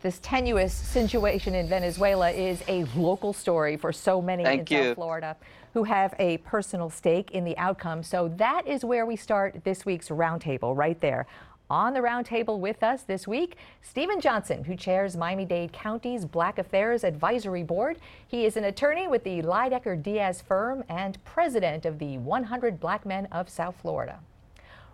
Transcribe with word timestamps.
This 0.00 0.20
tenuous 0.20 0.72
situation 0.72 1.54
in 1.54 1.68
Venezuela 1.68 2.30
is 2.30 2.62
a 2.68 2.84
local 2.94 3.32
story 3.32 3.76
for 3.76 3.92
so 3.92 4.22
many 4.22 4.44
Thank 4.44 4.70
in 4.70 4.76
you. 4.76 4.84
South 4.84 4.94
Florida 4.94 5.36
who 5.74 5.84
have 5.84 6.14
a 6.18 6.38
personal 6.38 6.90
stake 6.90 7.30
in 7.32 7.44
the 7.44 7.56
outcome. 7.58 8.02
So 8.02 8.28
that 8.36 8.66
is 8.66 8.84
where 8.84 9.06
we 9.06 9.16
start 9.16 9.64
this 9.64 9.84
week's 9.84 10.08
roundtable, 10.08 10.76
right 10.76 11.00
there. 11.00 11.26
On 11.70 11.92
the 11.92 12.00
roundtable 12.00 12.58
with 12.58 12.82
us 12.82 13.02
this 13.02 13.28
week, 13.28 13.56
Stephen 13.82 14.20
Johnson, 14.20 14.64
who 14.64 14.74
chairs 14.74 15.16
Miami 15.16 15.44
Dade 15.44 15.72
County's 15.72 16.24
Black 16.24 16.58
Affairs 16.58 17.04
Advisory 17.04 17.62
Board. 17.62 17.98
He 18.26 18.46
is 18.46 18.56
an 18.56 18.64
attorney 18.64 19.06
with 19.06 19.22
the 19.22 19.42
Lydecker 19.42 20.02
Diaz 20.02 20.42
firm 20.42 20.82
and 20.88 21.22
president 21.24 21.84
of 21.84 21.98
the 21.98 22.16
100 22.18 22.80
Black 22.80 23.04
Men 23.04 23.26
of 23.26 23.50
South 23.50 23.76
Florida. 23.82 24.20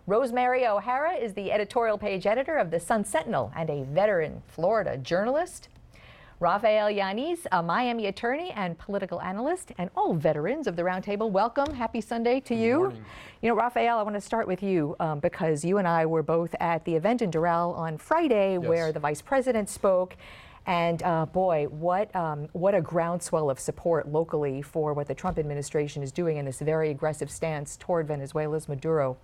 Rosemary 0.07 0.66
O'Hara 0.66 1.14
is 1.14 1.32
the 1.32 1.50
editorial 1.50 1.96
page 1.96 2.27
editor 2.27 2.59
of 2.59 2.71
the 2.71 2.79
Sun 2.79 3.07
Sentinel 3.07 3.50
and 3.57 3.71
a 3.71 3.84
veteran 3.84 4.43
Florida 4.46 4.98
journalist. 4.98 5.68
Rafael 6.41 6.89
Yaniz, 6.89 7.46
a 7.53 7.62
Miami 7.62 8.04
attorney 8.04 8.50
and 8.50 8.76
political 8.76 9.22
analyst, 9.22 9.72
and 9.79 9.89
all 9.96 10.12
veterans 10.12 10.67
of 10.67 10.76
the 10.76 10.82
roundtable, 10.82 11.31
welcome. 11.31 11.72
Happy 11.72 12.03
Sunday 12.03 12.39
to 12.40 12.54
you. 12.54 12.81
morning. 12.81 13.04
You 13.40 13.48
know, 13.48 13.54
Rafael, 13.54 13.96
I 13.96 14.03
want 14.03 14.14
to 14.14 14.21
start 14.21 14.46
with 14.46 14.62
you 14.62 14.95
um, 15.00 15.21
because 15.21 15.64
you 15.64 15.79
and 15.79 15.89
I 15.89 16.04
were 16.04 16.23
both 16.23 16.54
at 16.61 16.84
the 16.84 16.95
event 16.96 17.23
in 17.23 17.31
Doral 17.31 17.75
on 17.75 17.96
Friday 17.96 18.59
where 18.59 18.93
the 18.93 19.00
vice 19.00 19.23
president 19.23 19.71
spoke. 19.71 20.17
And 20.67 21.03
uh, 21.03 21.26
boy, 21.26 21.67
what 21.71 22.14
um, 22.14 22.48
what 22.53 22.75
a 22.75 22.81
groundswell 22.81 23.50
of 23.50 23.59
support 23.59 24.09
locally 24.09 24.62
for 24.62 24.93
what 24.95 25.09
the 25.09 25.14
Trump 25.14 25.39
administration 25.39 26.03
is 26.03 26.11
doing 26.12 26.39
in 26.39 26.45
this 26.45 26.61
very 26.61 26.90
aggressive 26.90 27.31
stance 27.31 27.76
toward 27.79 28.09
Venezuela's 28.09 28.68
Maduro. 28.68 29.17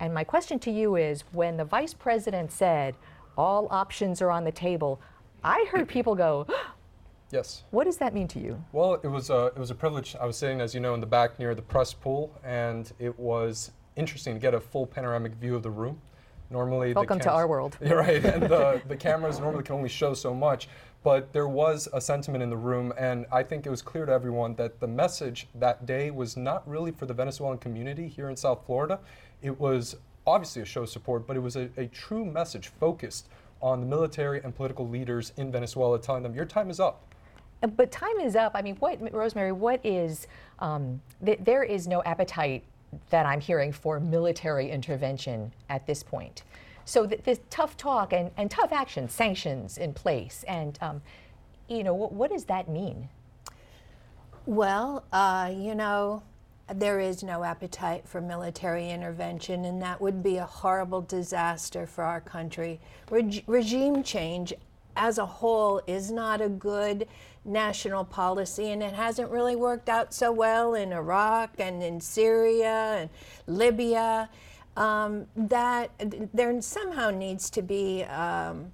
And 0.00 0.12
my 0.12 0.24
question 0.24 0.58
to 0.60 0.70
you 0.70 0.96
is 0.96 1.22
when 1.32 1.56
the 1.56 1.64
vice 1.64 1.94
president 1.94 2.52
said 2.52 2.96
all 3.36 3.68
options 3.70 4.20
are 4.20 4.30
on 4.30 4.44
the 4.44 4.52
table, 4.52 5.00
I 5.42 5.66
heard 5.70 5.88
people 5.88 6.14
go, 6.14 6.46
Yes. 7.30 7.64
what 7.70 7.84
does 7.84 7.96
that 7.96 8.14
mean 8.14 8.28
to 8.28 8.38
you? 8.38 8.62
Well, 8.72 8.94
it 8.94 9.08
was 9.08 9.30
a 9.30 9.46
it 9.46 9.58
was 9.58 9.70
a 9.70 9.74
privilege. 9.74 10.14
I 10.20 10.26
was 10.26 10.36
sitting, 10.36 10.60
as 10.60 10.74
you 10.74 10.80
know, 10.80 10.94
in 10.94 11.00
the 11.00 11.06
back 11.06 11.38
near 11.38 11.54
the 11.54 11.62
press 11.62 11.92
pool, 11.92 12.32
and 12.44 12.92
it 12.98 13.18
was 13.18 13.72
interesting 13.96 14.34
to 14.34 14.40
get 14.40 14.54
a 14.54 14.60
full 14.60 14.86
panoramic 14.86 15.32
view 15.34 15.56
of 15.56 15.62
the 15.62 15.70
room. 15.70 16.00
Normally, 16.50 16.92
the 16.92 17.00
Welcome 17.00 17.18
to 17.20 17.32
our 17.32 17.48
world. 17.48 17.76
You're 17.84 17.98
right, 17.98 18.24
and 18.24 18.42
the 18.44 18.82
the 18.86 18.96
cameras 18.96 19.40
normally 19.40 19.64
can 19.64 19.74
only 19.74 19.88
show 19.88 20.14
so 20.14 20.32
much. 20.32 20.68
But 21.02 21.32
there 21.34 21.48
was 21.48 21.86
a 21.92 22.00
sentiment 22.00 22.42
in 22.42 22.48
the 22.50 22.56
room, 22.56 22.92
and 22.96 23.26
I 23.30 23.42
think 23.42 23.66
it 23.66 23.70
was 23.70 23.82
clear 23.82 24.06
to 24.06 24.12
everyone 24.12 24.54
that 24.54 24.80
the 24.80 24.86
message 24.86 25.48
that 25.56 25.84
day 25.84 26.10
was 26.10 26.36
not 26.36 26.66
really 26.68 26.92
for 26.92 27.04
the 27.04 27.12
Venezuelan 27.12 27.58
community 27.58 28.08
here 28.08 28.30
in 28.30 28.36
South 28.36 28.64
Florida. 28.64 29.00
It 29.44 29.60
was 29.60 29.94
obviously 30.26 30.62
a 30.62 30.64
show 30.64 30.82
of 30.82 30.88
support, 30.88 31.26
but 31.26 31.36
it 31.36 31.40
was 31.40 31.54
a, 31.54 31.68
a 31.76 31.86
true 31.88 32.24
message 32.24 32.68
focused 32.80 33.28
on 33.60 33.80
the 33.80 33.86
military 33.86 34.42
and 34.42 34.56
political 34.56 34.88
leaders 34.88 35.32
in 35.36 35.52
Venezuela, 35.52 35.98
telling 36.00 36.22
them 36.22 36.34
your 36.34 36.46
time 36.46 36.70
is 36.70 36.80
up. 36.80 37.02
Uh, 37.62 37.66
But 37.66 37.92
time 37.92 38.18
is 38.20 38.36
up. 38.36 38.52
I 38.54 38.62
mean, 38.62 38.76
what, 38.76 38.98
Rosemary, 39.12 39.52
what 39.52 39.84
is, 39.84 40.26
um, 40.60 41.02
th- 41.22 41.40
there 41.42 41.62
is 41.62 41.86
no 41.86 42.02
appetite 42.04 42.64
that 43.10 43.26
I'm 43.26 43.40
hearing 43.40 43.70
for 43.70 44.00
military 44.00 44.70
intervention 44.70 45.52
at 45.68 45.86
this 45.86 46.02
point. 46.02 46.42
So 46.86 47.06
th- 47.06 47.22
this 47.24 47.40
tough 47.50 47.76
talk 47.76 48.14
and, 48.14 48.30
and 48.38 48.50
tough 48.50 48.72
action, 48.72 49.10
sanctions 49.10 49.76
in 49.76 49.92
place, 49.92 50.42
and, 50.48 50.78
um, 50.80 51.02
you 51.68 51.84
know, 51.84 51.92
what, 51.92 52.12
what 52.12 52.30
does 52.30 52.44
that 52.46 52.68
mean? 52.68 53.10
Well, 54.46 55.04
uh, 55.12 55.50
you 55.54 55.74
know, 55.74 56.22
there 56.72 56.98
is 56.98 57.22
no 57.22 57.44
appetite 57.44 58.08
for 58.08 58.20
military 58.20 58.90
intervention, 58.90 59.64
and 59.64 59.82
that 59.82 60.00
would 60.00 60.22
be 60.22 60.38
a 60.38 60.46
horrible 60.46 61.02
disaster 61.02 61.86
for 61.86 62.04
our 62.04 62.20
country. 62.20 62.80
Reg- 63.10 63.44
regime 63.46 64.02
change 64.02 64.54
as 64.96 65.18
a 65.18 65.26
whole 65.26 65.82
is 65.86 66.10
not 66.10 66.40
a 66.40 66.48
good 66.48 67.06
national 67.44 68.04
policy, 68.04 68.70
and 68.70 68.82
it 68.82 68.94
hasn't 68.94 69.30
really 69.30 69.56
worked 69.56 69.88
out 69.88 70.14
so 70.14 70.32
well 70.32 70.74
in 70.74 70.92
Iraq 70.92 71.50
and 71.58 71.82
in 71.82 72.00
Syria 72.00 72.96
and 73.00 73.10
Libya. 73.46 74.30
Um, 74.76 75.26
that 75.36 75.90
there 76.32 76.60
somehow 76.60 77.10
needs 77.10 77.50
to 77.50 77.62
be. 77.62 78.02
Um, 78.04 78.72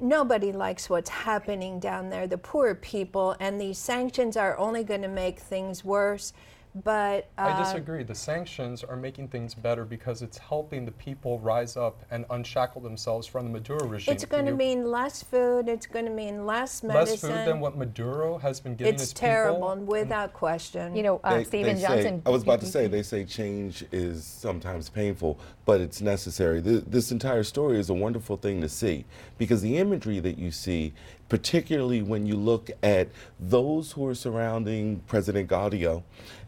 nobody 0.00 0.50
likes 0.50 0.88
what's 0.88 1.10
happening 1.10 1.78
down 1.78 2.08
there, 2.08 2.26
the 2.26 2.38
poor 2.38 2.74
people, 2.74 3.36
and 3.38 3.60
these 3.60 3.78
sanctions 3.78 4.36
are 4.36 4.56
only 4.58 4.82
going 4.82 5.02
to 5.02 5.08
make 5.08 5.38
things 5.38 5.84
worse. 5.84 6.32
But 6.74 7.28
uh, 7.36 7.42
I 7.42 7.58
disagree. 7.58 8.04
The 8.04 8.14
sanctions 8.14 8.84
are 8.84 8.96
making 8.96 9.28
things 9.28 9.54
better 9.54 9.84
because 9.84 10.22
it's 10.22 10.38
helping 10.38 10.84
the 10.84 10.92
people 10.92 11.40
rise 11.40 11.76
up 11.76 12.04
and 12.12 12.24
unshackle 12.30 12.80
themselves 12.80 13.26
from 13.26 13.44
the 13.44 13.50
Maduro 13.50 13.86
regime. 13.88 14.14
it's 14.14 14.24
going 14.24 14.46
to 14.46 14.54
mean 14.54 14.88
less 14.88 15.20
food. 15.22 15.68
It's 15.68 15.86
going 15.86 16.04
to 16.04 16.12
mean 16.12 16.46
less 16.46 16.84
medicine. 16.84 17.30
less 17.30 17.38
food 17.38 17.48
than 17.48 17.58
what 17.58 17.76
Maduro 17.76 18.38
has 18.38 18.60
been 18.60 18.76
giving 18.76 18.94
it's 18.94 19.02
his 19.02 19.12
terrible, 19.12 19.68
people. 19.70 19.84
without 19.86 20.32
question. 20.32 20.94
You 20.94 21.02
know, 21.02 21.20
uh, 21.24 21.38
They- 21.38 21.44
Stephen 21.44 21.74
they 21.74 21.80
say- 21.82 21.88
Johnson. 21.88 22.22
I 22.24 22.30
was 22.30 22.42
about 22.44 22.60
to 22.60 22.66
say, 22.66 22.86
they 22.86 23.02
say 23.02 23.24
change 23.24 23.84
is 23.90 24.24
sometimes 24.24 24.88
painful, 24.88 25.38
but 25.64 25.80
it's 25.80 26.00
necessary. 26.00 26.62
Th- 26.62 26.84
This 26.86 27.10
entire 27.10 27.42
story 27.42 27.80
is 27.80 27.90
a 27.90 27.94
wonderful 27.94 28.36
thing 28.36 28.60
to 28.60 28.68
see 28.68 29.04
because 29.38 29.60
the 29.60 29.76
imagery 29.76 30.20
that 30.20 30.38
you 30.38 30.52
see, 30.52 30.92
particularly 31.30 32.02
when 32.02 32.26
you 32.26 32.36
look 32.36 32.70
at 32.82 33.08
those 33.38 33.92
who 33.92 34.06
are 34.06 34.14
surrounding 34.14 35.00
President 35.06 35.48
Guaido 35.48 36.02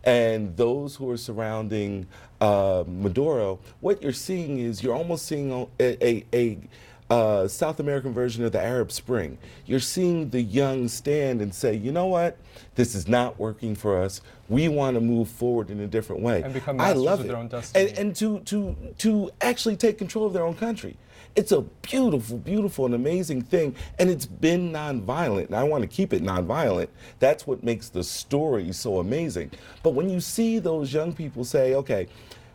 and 0.04 0.54
those 0.56 0.97
who 0.97 1.09
are 1.09 1.16
surrounding 1.16 2.06
uh, 2.43 2.84
Maduro, 2.87 3.60
what 3.81 4.03
you're 4.03 4.12
seeing 4.12 4.59
is 4.59 4.82
you're 4.82 4.94
almost 4.94 5.25
seeing 5.25 5.53
a, 5.81 6.06
a, 6.06 6.26
a 6.34 6.59
uh, 7.09 7.47
South 7.47 7.78
American 7.78 8.12
version 8.12 8.44
of 8.44 8.53
the 8.53 8.60
Arab 8.60 8.91
Spring. 8.91 9.38
You're 9.66 9.81
seeing 9.81 10.31
the 10.31 10.42
young 10.42 10.88
stand 10.88 11.41
and 11.41 11.54
say, 11.54 11.75
you 11.75 11.92
know 11.92 12.06
what, 12.06 12.37
this 12.75 12.94
is 12.94 13.06
not 13.06 13.38
working 13.38 13.75
for 13.76 14.03
us. 14.03 14.21
We 14.48 14.69
want 14.69 14.97
to 14.97 15.00
move 15.00 15.28
forward 15.28 15.71
in 15.71 15.78
a 15.81 15.87
different 15.87 16.22
way. 16.22 16.42
And 16.42 16.53
become 16.53 16.81
I 16.81 16.92
love 16.92 17.21
of 17.21 17.26
it. 17.26 17.28
their 17.28 17.37
own 17.37 17.48
destiny. 17.48 17.88
And, 17.88 17.98
and 17.98 18.16
to, 18.16 18.41
to, 18.41 18.76
to 18.98 19.31
actually 19.41 19.76
take 19.76 19.98
control 19.98 20.26
of 20.26 20.32
their 20.32 20.44
own 20.44 20.54
country. 20.54 20.97
It's 21.34 21.53
a 21.53 21.62
beautiful, 21.62 22.37
beautiful, 22.38 22.84
and 22.84 22.94
amazing 22.94 23.43
thing. 23.43 23.75
And 23.98 24.10
it's 24.10 24.26
been 24.26 24.72
nonviolent. 24.72 25.47
And 25.47 25.56
I 25.56 25.62
want 25.62 25.82
to 25.82 25.88
keep 25.88 26.12
it 26.12 26.22
nonviolent. 26.22 26.88
That's 27.20 27.47
what 27.47 27.65
makes 27.65 27.88
the 27.88 28.04
story 28.04 28.72
so 28.72 28.98
amazing. 28.98 29.53
But 29.82 29.91
when 29.91 30.10
you 30.10 30.21
see 30.21 30.59
those 30.59 30.92
young 30.92 31.15
people 31.15 31.44
say, 31.44 31.75
okay, 31.75 32.09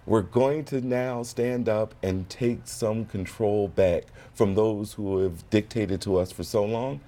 we're 0.06 0.22
going 0.22 0.64
to 0.66 0.80
now 0.80 1.24
stand 1.24 1.68
up 1.68 1.94
and 2.04 2.30
take 2.30 2.62
some 2.66 3.06
control 3.06 3.68
back 3.68 4.06
from 4.34 4.56
those 4.56 4.94
who 4.94 5.20
have 5.20 5.50
dictated 5.50 6.00
to 6.02 6.18
us 6.18 6.32
for 6.32 6.44
so 6.44 6.64
long. 6.64 7.02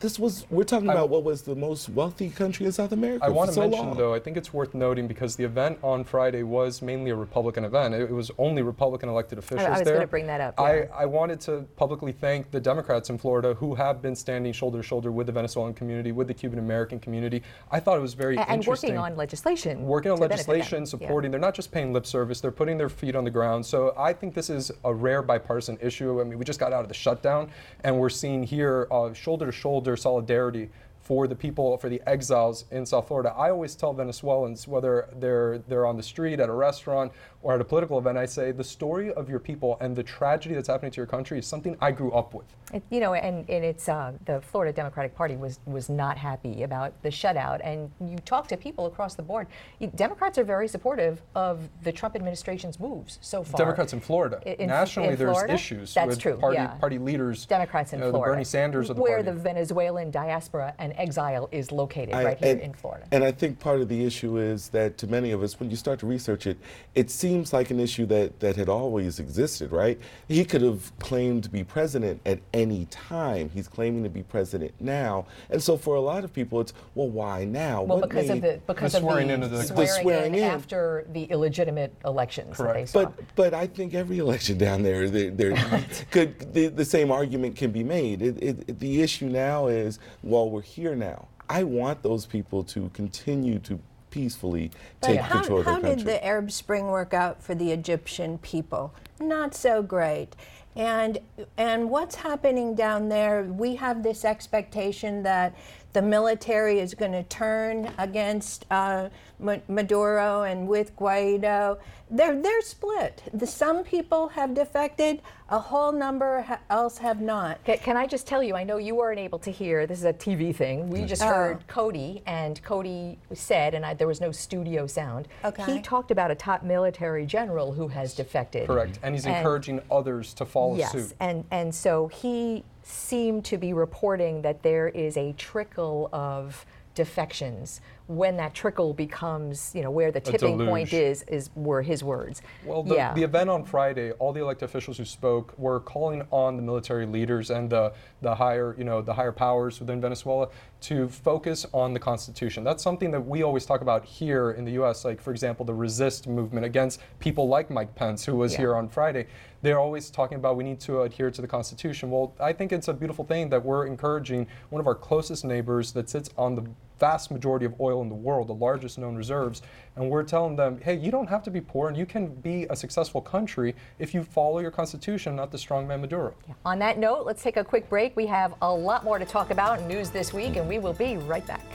This 0.00 0.16
was, 0.16 0.46
we're 0.48 0.62
talking 0.62 0.88
I- 0.88 0.92
about 0.92 1.08
what 1.08 1.24
was 1.24 1.42
the 1.42 1.56
most 1.56 1.88
wealthy 1.88 2.30
country 2.30 2.66
in 2.66 2.70
South 2.70 2.92
America 2.92 3.24
I 3.24 3.28
for 3.28 3.32
want 3.34 3.48
to 3.48 3.54
so 3.54 3.62
mention, 3.62 3.86
long. 3.88 3.96
though, 3.96 4.14
I 4.14 4.20
think 4.20 4.36
it's 4.36 4.54
worth 4.54 4.72
noting 4.72 5.08
because 5.08 5.34
the 5.34 5.42
event 5.42 5.76
on 5.82 6.04
Friday 6.04 6.44
was 6.44 6.80
mainly 6.82 7.10
a 7.10 7.16
Republican 7.16 7.64
event. 7.64 7.94
It, 7.94 8.02
it 8.02 8.12
was 8.12 8.30
only 8.38 8.62
Republican 8.62 9.08
elected 9.08 9.38
officials 9.38 9.68
was 9.68 9.82
there. 9.82 9.94
gonna 9.94 10.06
bring 10.06 10.28
that 10.28 10.40
up, 10.40 10.54
I, 10.60 10.76
yeah. 10.76 10.84
I 10.94 11.04
wanted 11.04 11.40
to 11.42 11.66
publicly 11.74 12.12
thank 12.12 12.52
the 12.52 12.60
Democrats 12.60 13.10
in 13.10 13.18
Florida 13.18 13.54
who 13.54 13.74
have 13.74 14.00
been 14.00 14.14
standing 14.14 14.52
shoulder 14.52 14.78
to 14.78 14.82
shoulder 14.84 15.10
with 15.10 15.26
the 15.26 15.32
Venezuelan 15.32 15.74
community, 15.74 16.12
with 16.12 16.28
the 16.28 16.34
Cuban 16.34 16.60
American 16.60 17.00
community. 17.00 17.42
I 17.72 17.80
thought 17.80 17.98
it 17.98 18.02
was 18.02 18.14
very 18.14 18.36
A- 18.36 18.42
and 18.42 18.50
interesting. 18.60 18.90
working 18.94 18.98
on 19.12 19.16
legislation. 19.16 19.82
working 19.84 20.12
on 20.12 20.18
to 20.18 20.28
benefit 20.28 20.46
them. 20.46 20.54
legislation, 20.54 20.78
Yeah. 20.82 20.84
supporting. 20.84 21.32
They're 21.32 21.40
not 21.40 21.54
just 21.54 21.72
paying 21.72 21.92
lip 21.92 22.06
service; 22.06 22.40
they're 22.40 22.52
putting 22.52 22.78
their 22.78 22.88
feet 22.88 23.16
on 23.16 23.24
the 23.24 23.30
ground. 23.32 23.66
So 23.66 23.94
I 23.98 24.12
think 24.12 24.34
this 24.34 24.48
is 24.48 24.70
a 24.84 24.94
rare 24.94 25.22
bipartisan 25.22 25.76
issue. 25.82 26.20
I 26.20 26.24
mean, 26.24 26.38
we 26.38 26.44
just 26.44 26.60
got 26.60 26.72
out 26.72 26.82
of 26.82 26.88
the 26.88 26.94
shutdown, 26.94 27.50
and 27.82 27.98
we're 27.98 28.08
seeing 28.10 28.44
here 28.44 28.86
uh, 28.92 29.12
shoulder 29.12 29.46
to 29.46 29.50
shoulder 29.52 29.87
solidarity 29.96 30.70
for 31.08 31.26
the 31.26 31.34
people, 31.34 31.78
for 31.78 31.88
the 31.88 32.02
exiles 32.06 32.66
in 32.70 32.84
South 32.84 33.08
Florida. 33.08 33.30
I 33.34 33.48
always 33.48 33.74
tell 33.74 33.94
Venezuelans, 33.94 34.68
whether 34.68 35.08
they're 35.16 35.56
they're 35.66 35.86
on 35.86 35.96
the 35.96 36.02
street, 36.02 36.38
at 36.38 36.50
a 36.50 36.52
restaurant, 36.52 37.12
or 37.40 37.54
at 37.54 37.60
a 37.62 37.64
political 37.64 37.96
event, 37.98 38.18
I 38.18 38.26
say 38.26 38.52
the 38.52 38.62
story 38.62 39.10
of 39.14 39.30
your 39.30 39.38
people 39.38 39.78
and 39.80 39.96
the 39.96 40.02
tragedy 40.02 40.54
that's 40.54 40.68
happening 40.68 40.92
to 40.92 40.96
your 40.98 41.06
country 41.06 41.38
is 41.38 41.46
something 41.46 41.78
I 41.80 41.92
grew 41.92 42.12
up 42.12 42.34
with. 42.34 42.44
It- 42.74 42.82
you 42.90 43.00
know, 43.00 43.14
and, 43.14 43.48
and 43.48 43.64
it's 43.64 43.88
uh, 43.88 44.12
the 44.26 44.42
Florida 44.42 44.70
Democratic 44.70 45.14
Party 45.14 45.36
was 45.36 45.60
was 45.64 45.88
not 45.88 46.18
happy 46.18 46.62
about 46.64 46.92
the 47.02 47.08
shutout. 47.08 47.60
And 47.64 47.90
you 48.04 48.18
talk 48.18 48.46
to 48.48 48.58
people 48.58 48.84
across 48.84 49.14
the 49.14 49.22
board. 49.22 49.46
Democrats 49.94 50.36
are 50.36 50.44
very 50.44 50.68
supportive 50.68 51.22
of 51.34 51.70
the 51.84 51.90
Trump 51.92 52.16
administration's 52.16 52.78
moves 52.78 53.18
so 53.22 53.42
far. 53.42 53.56
Democrats 53.56 53.94
in 53.94 54.00
Florida. 54.00 54.42
In- 54.62 54.68
Nationally, 54.68 55.14
in 55.14 55.16
there's 55.18 55.30
Florida? 55.30 55.54
issues 55.54 55.94
That's 55.94 56.08
with 56.08 56.18
true, 56.18 56.36
party 56.36 56.56
yeah. 56.58 56.66
party 56.84 56.98
leaders. 56.98 57.46
Democrats 57.46 57.94
in 57.94 58.00
you 58.00 58.04
know, 58.04 58.10
Florida, 58.10 58.32
the 58.32 58.34
Bernie 58.34 58.44
Sanders 58.44 58.90
of 58.90 58.96
the 58.96 59.02
where 59.02 59.22
party. 59.22 59.30
the 59.30 59.32
Venezuelan 59.48 60.10
diaspora 60.10 60.74
and 60.78 60.92
exile 60.98 61.48
is 61.52 61.72
located 61.72 62.14
I- 62.14 62.24
right 62.24 62.38
here 62.38 62.52
and- 62.52 62.60
in 62.60 62.72
Florida. 62.74 63.06
And 63.12 63.24
I 63.24 63.32
think 63.32 63.58
part 63.60 63.80
of 63.80 63.88
the 63.88 64.04
issue 64.04 64.36
is 64.38 64.68
that 64.70 64.98
to 64.98 65.06
many 65.06 65.30
of 65.30 65.42
us, 65.42 65.58
when 65.58 65.70
you 65.70 65.76
start 65.76 65.98
to 66.00 66.06
research 66.06 66.46
it, 66.46 66.58
it 66.94 67.10
seems 67.10 67.52
like 67.52 67.70
an 67.70 67.80
issue 67.80 68.04
that, 68.06 68.40
that 68.40 68.56
had 68.56 68.68
always 68.68 69.18
existed, 69.20 69.72
right? 69.72 69.98
He 70.26 70.44
could 70.44 70.62
have 70.62 70.92
claimed 70.98 71.44
to 71.44 71.50
be 71.50 71.64
president 71.64 72.20
at 72.26 72.40
any 72.52 72.86
time. 72.86 73.50
He's 73.54 73.68
claiming 73.68 74.02
to 74.02 74.10
be 74.10 74.22
president 74.22 74.72
now. 74.80 75.26
And 75.50 75.62
so 75.62 75.76
for 75.76 75.94
a 75.94 76.00
lot 76.00 76.24
of 76.24 76.32
people, 76.32 76.60
it's, 76.60 76.72
well, 76.94 77.08
why 77.08 77.44
now? 77.44 77.82
well, 77.82 78.00
What 78.00 78.08
because 78.08 78.28
of 78.30 78.40
the 78.42 78.60
because 78.66 78.92
The 78.92 79.00
swearing 79.00 79.30
in 79.30 79.42
of 79.42 79.50
the- 79.50 79.58
The 79.58 79.64
swearing, 79.64 80.02
swearing 80.02 80.34
in 80.34 80.40
in. 80.40 80.44
after 80.44 81.06
the 81.12 81.24
illegitimate 81.24 81.94
elections 82.04 82.56
that 82.58 82.64
they 82.64 82.72
Correct. 82.72 82.88
saw. 82.90 83.04
But 83.04 83.12
but 83.36 83.54
I 83.54 83.66
think 83.66 83.94
every 83.94 84.18
election 84.18 84.58
down 84.58 84.82
there, 84.82 85.08
there, 85.08 85.30
there 85.30 85.56
could 86.10 86.52
the, 86.52 86.66
the 86.68 86.84
same 86.84 87.10
argument 87.10 87.56
can 87.56 87.70
be 87.70 87.84
made. 87.84 88.22
It, 88.22 88.42
it, 88.42 88.78
the 88.80 89.02
issue 89.02 89.26
now 89.28 89.68
is, 89.68 89.98
while 90.22 90.50
we're 90.50 90.62
here 90.62 90.87
now. 90.96 91.28
I 91.48 91.64
want 91.64 92.02
those 92.02 92.26
people 92.26 92.62
to 92.64 92.90
continue 92.92 93.58
to 93.60 93.78
peacefully 94.10 94.70
But 95.00 95.06
take 95.08 95.20
how, 95.20 95.38
control 95.40 95.58
of 95.60 95.64
their 95.64 95.74
how 95.74 95.80
country. 95.80 95.96
did 95.96 96.06
the 96.06 96.24
Arab 96.24 96.50
Spring 96.50 96.88
work 96.88 97.14
out 97.14 97.42
for 97.42 97.54
the 97.54 97.72
Egyptian 97.72 98.38
people? 98.38 98.92
Not 99.20 99.54
so 99.54 99.82
great. 99.82 100.36
And 100.76 101.18
and 101.56 101.90
what's 101.90 102.14
happening 102.14 102.74
down 102.74 103.08
there? 103.08 103.42
We 103.42 103.74
have 103.76 104.02
this 104.02 104.24
expectation 104.24 105.22
that 105.24 105.54
the 105.94 106.02
military 106.02 106.78
is 106.78 106.94
going 106.94 107.12
to 107.12 107.22
turn 107.24 107.90
against 107.98 108.66
uh, 108.70 109.08
Maduro 109.40 110.42
and 110.42 110.68
with 110.68 110.94
Guaido. 110.96 111.78
They're 112.10 112.40
they're 112.40 112.62
split. 112.62 113.22
The, 113.34 113.46
some 113.46 113.82
people 113.84 114.28
have 114.28 114.54
defected. 114.54 115.20
A 115.50 115.58
whole 115.58 115.92
number 115.92 116.42
ha- 116.42 116.60
else 116.68 116.98
have 116.98 117.22
not. 117.22 117.58
Ca- 117.64 117.78
Can 117.78 117.96
I 117.96 118.06
just 118.06 118.26
tell 118.26 118.42
you, 118.42 118.54
I 118.54 118.64
know 118.64 118.76
you 118.76 118.94
weren't 118.94 119.18
able 119.18 119.38
to 119.40 119.50
hear, 119.50 119.86
this 119.86 119.98
is 119.98 120.04
a 120.04 120.12
TV 120.12 120.54
thing. 120.54 120.90
We 120.90 121.04
just 121.06 121.22
Oh. 121.22 121.26
heard 121.26 121.66
Cody, 121.68 122.22
and 122.26 122.62
Cody 122.62 123.16
said, 123.32 123.72
and 123.72 123.84
I, 123.84 123.94
there 123.94 124.06
was 124.06 124.20
no 124.20 124.30
studio 124.30 124.86
sound. 124.86 125.26
Okay. 125.46 125.64
He 125.64 125.80
talked 125.80 126.10
about 126.10 126.30
a 126.30 126.34
top 126.34 126.62
military 126.64 127.24
general 127.24 127.72
who 127.72 127.88
has 127.88 128.12
defected. 128.12 128.66
Correct. 128.66 128.98
And 129.08 129.14
he's 129.16 129.24
And- 129.24 129.36
encouraging 129.36 129.80
others 129.90 130.34
to 130.34 130.44
follow 130.44 130.76
Yes, 130.76 130.92
suit. 130.92 131.14
and, 131.18 131.44
and 131.50 131.74
so 131.74 132.08
he 132.08 132.62
seemed 132.82 133.42
to 133.46 133.56
be 133.56 133.72
reporting 133.72 134.42
that 134.42 134.62
there 134.62 134.88
is 134.88 135.16
a 135.16 135.32
trickle 135.32 136.10
of 136.12 136.66
defections. 136.94 137.80
When 138.08 138.38
that 138.38 138.54
trickle 138.54 138.94
becomes, 138.94 139.70
you 139.74 139.82
know, 139.82 139.90
where 139.90 140.10
the 140.10 140.20
tipping 140.20 140.58
point 140.58 140.94
is, 140.94 141.24
is 141.24 141.50
were 141.54 141.82
his 141.82 142.02
words. 142.02 142.40
Well, 142.64 142.82
the, 142.82 142.94
yeah. 142.94 143.12
the 143.12 143.22
event 143.22 143.50
on 143.50 143.64
Friday, 143.64 144.12
all 144.12 144.32
the 144.32 144.40
elected 144.40 144.66
officials 144.68 144.96
who 144.96 145.04
spoke 145.04 145.52
were 145.58 145.80
calling 145.80 146.26
on 146.30 146.56
the 146.56 146.62
military 146.62 147.04
leaders 147.04 147.50
and 147.50 147.68
the, 147.68 147.92
the 148.22 148.34
higher, 148.34 148.74
you 148.78 148.84
know, 148.84 149.02
the 149.02 149.12
higher 149.12 149.30
powers 149.30 149.78
within 149.78 150.00
Venezuela 150.00 150.48
to 150.80 151.06
focus 151.08 151.66
on 151.74 151.92
the 151.92 152.00
Constitution. 152.00 152.64
That's 152.64 152.82
something 152.82 153.10
that 153.10 153.20
we 153.20 153.42
always 153.42 153.66
talk 153.66 153.82
about 153.82 154.06
here 154.06 154.52
in 154.52 154.64
the 154.64 154.72
U.S. 154.72 155.04
Like, 155.04 155.20
for 155.20 155.30
example, 155.30 155.66
the 155.66 155.74
resist 155.74 156.26
movement 156.26 156.64
against 156.64 157.00
people 157.18 157.46
like 157.46 157.68
Mike 157.70 157.94
Pence, 157.94 158.24
who 158.24 158.36
was 158.36 158.52
Yeah. 158.52 158.58
here 158.58 158.74
on 158.76 158.88
Friday. 158.88 159.26
They're 159.60 159.80
always 159.80 160.08
talking 160.08 160.36
about 160.36 160.56
we 160.56 160.64
need 160.64 160.80
to 160.80 161.02
adhere 161.02 161.30
to 161.30 161.42
the 161.42 161.48
Constitution. 161.48 162.10
Well, 162.10 162.32
I 162.40 162.54
think 162.54 162.72
it's 162.72 162.88
a 162.88 162.94
beautiful 162.94 163.24
thing 163.26 163.50
that 163.50 163.62
we're 163.62 163.86
encouraging 163.86 164.46
one 164.70 164.80
of 164.80 164.86
our 164.86 164.94
closest 164.94 165.44
neighbors 165.44 165.92
that 165.92 166.08
sits 166.08 166.30
on 166.38 166.54
the 166.54 166.64
vast 166.98 167.30
majority 167.30 167.66
of 167.66 167.80
oil 167.80 168.02
in 168.02 168.08
the 168.08 168.14
world, 168.14 168.48
the 168.48 168.54
largest 168.54 168.98
known 168.98 169.16
reserves, 169.16 169.62
and 169.96 170.08
we're 170.08 170.22
telling 170.22 170.56
them, 170.56 170.80
hey, 170.80 170.96
you 170.96 171.10
don't 171.10 171.28
have 171.28 171.42
to 171.44 171.50
be 171.50 171.60
poor 171.60 171.88
and 171.88 171.96
you 171.96 172.06
can 172.06 172.28
be 172.28 172.66
a 172.70 172.76
successful 172.76 173.20
country 173.20 173.74
if 173.98 174.14
you 174.14 174.22
follow 174.22 174.58
your 174.60 174.70
constitution, 174.70 175.36
not 175.36 175.50
the 175.50 175.58
strongman 175.58 176.00
Maduro. 176.00 176.34
On 176.64 176.78
that 176.78 176.98
note, 176.98 177.26
let's 177.26 177.42
take 177.42 177.56
a 177.56 177.64
quick 177.64 177.88
break. 177.88 178.16
We 178.16 178.26
have 178.26 178.54
a 178.62 178.72
lot 178.72 179.04
more 179.04 179.18
to 179.18 179.24
talk 179.24 179.50
about 179.50 179.82
news 179.82 180.10
this 180.10 180.32
week, 180.32 180.56
and 180.56 180.68
we 180.68 180.78
will 180.78 180.92
be 180.92 181.16
right 181.16 181.46
back. 181.46 181.67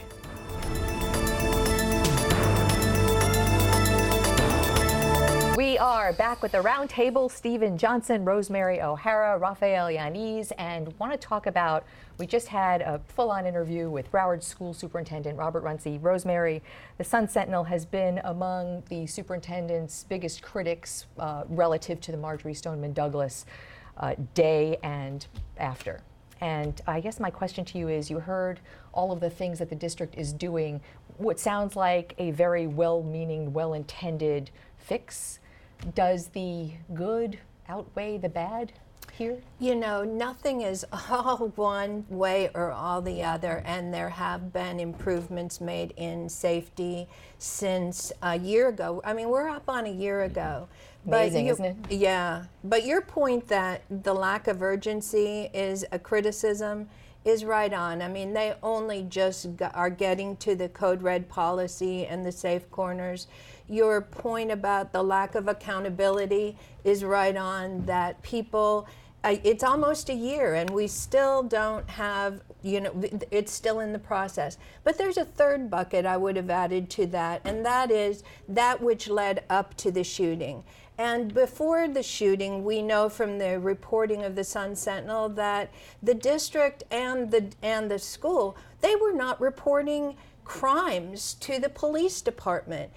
We 5.74 5.80
are 5.80 6.14
back 6.14 6.44
with 6.44 6.52
the 6.52 6.60
roundtable. 6.60 7.32
Stephen 7.32 7.80
Johnson, 7.80 8.24
Rosemary 8.24 8.80
O'Hara, 8.80 9.40
Rafael 9.40 9.88
Yaniz, 9.88 10.52
and 10.60 10.94
want 11.00 11.12
to 11.14 11.18
talk 11.18 11.48
about. 11.48 11.84
We 12.20 12.28
just 12.28 12.48
had 12.48 12.82
a 12.82 13.02
full-on 13.08 13.48
interview 13.48 13.90
with 13.90 14.12
Broward 14.12 14.44
School 14.44 14.76
Superintendent 14.76 15.36
Robert 15.36 15.64
Runcie. 15.64 15.98
Rosemary, 16.00 16.62
the 17.00 17.04
Sun 17.04 17.28
Sentinel 17.28 17.64
has 17.64 17.88
been 17.88 18.22
among 18.26 18.84
the 18.90 19.08
superintendent's 19.08 20.04
biggest 20.04 20.44
critics 20.44 21.08
uh, 21.18 21.46
relative 21.50 22.00
to 22.02 22.12
the 22.12 22.18
Marjory 22.20 22.54
Stoneman 22.54 22.94
Douglas 22.94 23.48
uh, 23.98 24.14
day 24.36 24.78
and 24.84 25.26
after. 25.58 26.02
And 26.40 26.80
I 26.86 27.00
guess 27.00 27.20
my 27.20 27.32
question 27.32 27.66
to 27.66 27.80
you 27.80 27.88
is 27.88 28.12
you 28.12 28.20
heard 28.20 28.60
all 28.94 29.12
of 29.12 29.20
the 29.20 29.30
things 29.32 29.58
that 29.58 29.72
the 29.72 29.76
district 29.76 30.20
is 30.20 30.34
doing, 30.34 30.82
what 31.18 31.40
sounds 31.40 31.76
like 31.76 32.14
a 32.20 32.30
very 32.30 32.68
well 32.68 33.02
meaning, 33.02 33.54
well 33.54 33.74
intended 33.74 34.52
fix. 34.78 35.40
Does 35.96 36.28
the 36.28 36.72
good 36.94 37.38
outweigh 37.68 38.18
the 38.18 38.30
bad 38.30 38.72
here? 39.12 39.38
You 39.60 39.76
know, 39.76 40.04
nothing 40.04 40.62
is 40.62 40.86
all 41.10 41.52
one 41.56 42.06
way 42.10 42.50
or 42.56 42.72
all 42.72 43.02
the 43.02 43.24
other, 43.24 43.62
and 43.66 43.94
there 43.94 44.10
have 44.10 44.54
been 44.54 44.80
improvements 44.80 45.60
made 45.62 45.94
in 45.98 46.30
safety 46.30 47.08
since 47.38 48.12
a 48.22 48.38
year 48.38 48.70
ago. 48.70 49.02
I 49.04 49.14
mean, 49.14 49.30
we're 49.30 49.50
up 49.50 49.68
on 49.70 49.86
a 49.86 49.92
year 49.92 50.24
ago. 50.24 50.68
Amazing, 51.06 51.48
you- 51.48 51.54
isn't 51.54 51.66
it? 51.66 51.92
Yeah. 51.92 52.46
But 52.64 52.86
your 52.86 53.02
point 53.02 53.48
that 53.50 53.82
the 53.90 54.14
lack 54.14 54.48
of 54.48 54.62
urgency 54.62 55.50
is 55.54 55.86
a 55.92 56.00
criticism 56.00 56.90
is 57.26 57.46
right 57.46 57.74
on. 57.74 58.02
I 58.02 58.08
mean, 58.08 58.34
they 58.34 58.54
only 58.64 59.04
just 59.04 59.48
are 59.74 59.90
getting 59.90 60.36
to 60.38 60.56
the 60.56 60.68
code 60.70 61.02
red 61.02 61.30
policy 61.30 62.06
and 62.06 62.26
the 62.26 62.32
safe 62.32 62.70
corners. 62.72 63.28
Your 63.74 64.02
point 64.02 64.52
about 64.52 64.94
the 64.94 65.02
lack 65.02 65.34
of 65.34 65.48
accountability 65.48 66.56
is 66.84 67.04
right 67.04 67.36
on 67.36 67.84
that 67.88 68.22
people 68.22 68.88
I, 69.24 69.42
it's 69.44 69.64
almost 69.64 70.10
a 70.10 70.14
year 70.14 70.54
and 70.54 70.70
we 70.70 70.86
still 70.86 71.42
don't 71.42 71.90
have 71.90 72.42
you 72.62 72.82
know 72.82 73.04
it's 73.32 73.52
still 73.52 73.80
in 73.80 73.92
the 73.92 73.98
process. 73.98 74.60
But 74.84 75.00
there's 75.00 75.18
a 75.18 75.26
third 75.26 75.72
bucket 75.72 76.06
i 76.06 76.18
would 76.18 76.36
have 76.36 76.52
added 76.52 76.92
to 76.92 77.08
that 77.08 77.42
and 77.46 77.66
that 77.66 77.90
is 77.90 78.24
that 78.48 78.80
which 78.80 79.08
led 79.08 79.44
up 79.50 79.76
to 79.78 79.92
the 79.92 80.04
shooting. 80.04 80.64
And 81.00 81.34
before 81.34 81.88
the 81.88 82.04
shooting 82.04 82.64
we 82.64 82.84
know 82.84 83.10
from 83.10 83.40
the 83.40 83.60
reporting 83.60 84.24
of 84.24 84.36
the 84.36 84.44
sun 84.44 84.76
sentinel 84.76 85.30
that 85.30 85.72
the 86.04 86.14
district 86.14 86.84
and 86.92 87.32
the 87.32 87.50
and 87.64 87.90
the 87.90 87.98
school 87.98 88.56
they 88.82 88.96
were 88.96 89.14
not 89.14 89.42
reporting 89.42 90.16
crimes 90.44 91.36
to 91.36 91.60
the 91.60 91.70
police 91.70 92.22
department 92.22 92.92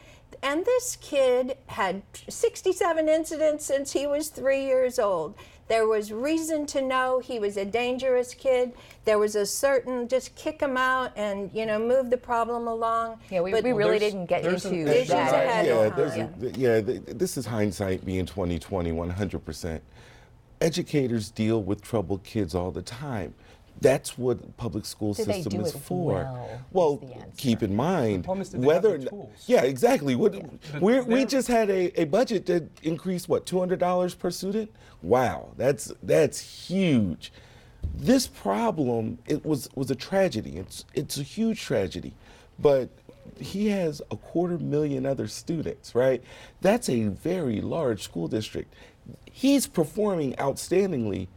and 0.47 0.65
this 0.65 0.97
kid 1.01 1.57
had 1.67 2.03
67 2.29 3.09
incidents 3.09 3.65
since 3.67 3.93
he 3.93 4.07
was 4.07 4.29
three 4.29 4.65
years 4.65 4.97
old. 5.01 5.35
There 5.67 5.89
was 5.89 6.13
reason 6.13 6.67
to 6.67 6.81
know 6.81 7.19
he 7.19 7.41
was 7.41 7.57
a 7.57 7.65
dangerous 7.65 8.33
kid. 8.33 8.73
There 9.05 9.19
was 9.19 9.35
a 9.35 9.45
certain 9.45 10.07
just 10.07 10.37
kick 10.37 10.61
him 10.63 10.77
out 10.77 11.11
and 11.17 11.51
you 11.53 11.67
know 11.67 11.81
move 11.81 12.11
the 12.11 12.17
problem 12.17 12.69
along. 12.69 13.19
Yeah, 13.29 13.41
we, 13.41 13.51
But- 13.51 13.65
we 13.65 13.73
really 13.73 13.99
didn't 13.99 14.27
get 14.27 14.45
there's 14.45 14.65
into 14.65 14.83
an 14.83 14.89
issues 14.89 15.11
ahead 15.11 15.67
yeah, 15.67 15.73
of 15.87 15.97
there's 15.97 16.15
time. 16.15 16.35
a- 16.41 16.57
yeah, 16.57 16.81
th- 16.81 17.03
this 17.07 17.37
is 17.37 17.45
hindsight 17.47 18.05
being 18.05 18.25
2020, 18.27 18.93
100%. 18.93 19.81
Educators 20.61 21.31
deal 21.31 21.61
with 21.65 21.83
troubled 21.83 22.23
kids 22.23 22.55
all 22.55 22.71
the 22.71 22.83
time. 22.83 23.35
That's 23.81 24.17
what 24.17 24.57
public 24.57 24.85
school 24.87 25.13
Do 25.13 25.25
they 25.25 25.43
system 25.43 25.61
do 25.61 25.67
is 25.67 25.75
it 25.75 25.79
for. 25.79 26.15
well, 26.15 26.61
well, 26.73 27.01
is 27.15 27.25
the 27.25 27.37
keep 27.37 27.63
in 27.63 27.77
mind 27.77 28.25
problem 28.25 28.43
is 28.43 28.51
that 28.51 28.61
they 28.61 28.67
whether 28.67 28.97
the 28.99 29.11
tools. 29.11 29.45
yeah, 29.47 29.63
exactly. 29.63 30.15
What 30.17 30.35
we 30.81 31.01
we 31.01 31.25
just 31.25 31.49
had 31.49 31.69
a, 31.71 32.01
a 32.01 32.05
budget 32.05 32.47
that 32.47 32.69
increased 32.83 33.29
what 33.29 33.45
two 33.47 33.59
hundred 33.59 33.79
dollars 33.79 34.15
per 34.15 34.31
student. 34.31 34.71
Wow, 35.03 35.53
that's 35.57 35.93
that's 36.03 36.69
huge. 36.69 37.33
This 37.95 38.27
problem 38.27 39.19
it 39.27 39.45
was 39.45 39.69
was 39.75 39.91
a 39.91 39.95
tragedy. 39.95 40.57
It's 40.57 40.85
it's 40.95 41.19
a 41.19 41.23
huge 41.23 41.61
tragedy, 41.61 42.15
but 42.59 42.89
he 43.39 43.69
has 43.69 44.01
a 44.11 44.17
quarter 44.17 44.59
million 44.59 45.05
other 45.05 45.29
students, 45.29 45.95
right? 45.95 46.23
That's 46.63 46.89
a 46.89 47.05
very 47.09 47.61
large 47.61 48.03
school 48.03 48.29
district. 48.29 48.73
He's 49.31 49.67
performing 49.67 50.33
outstandingly 50.35 51.29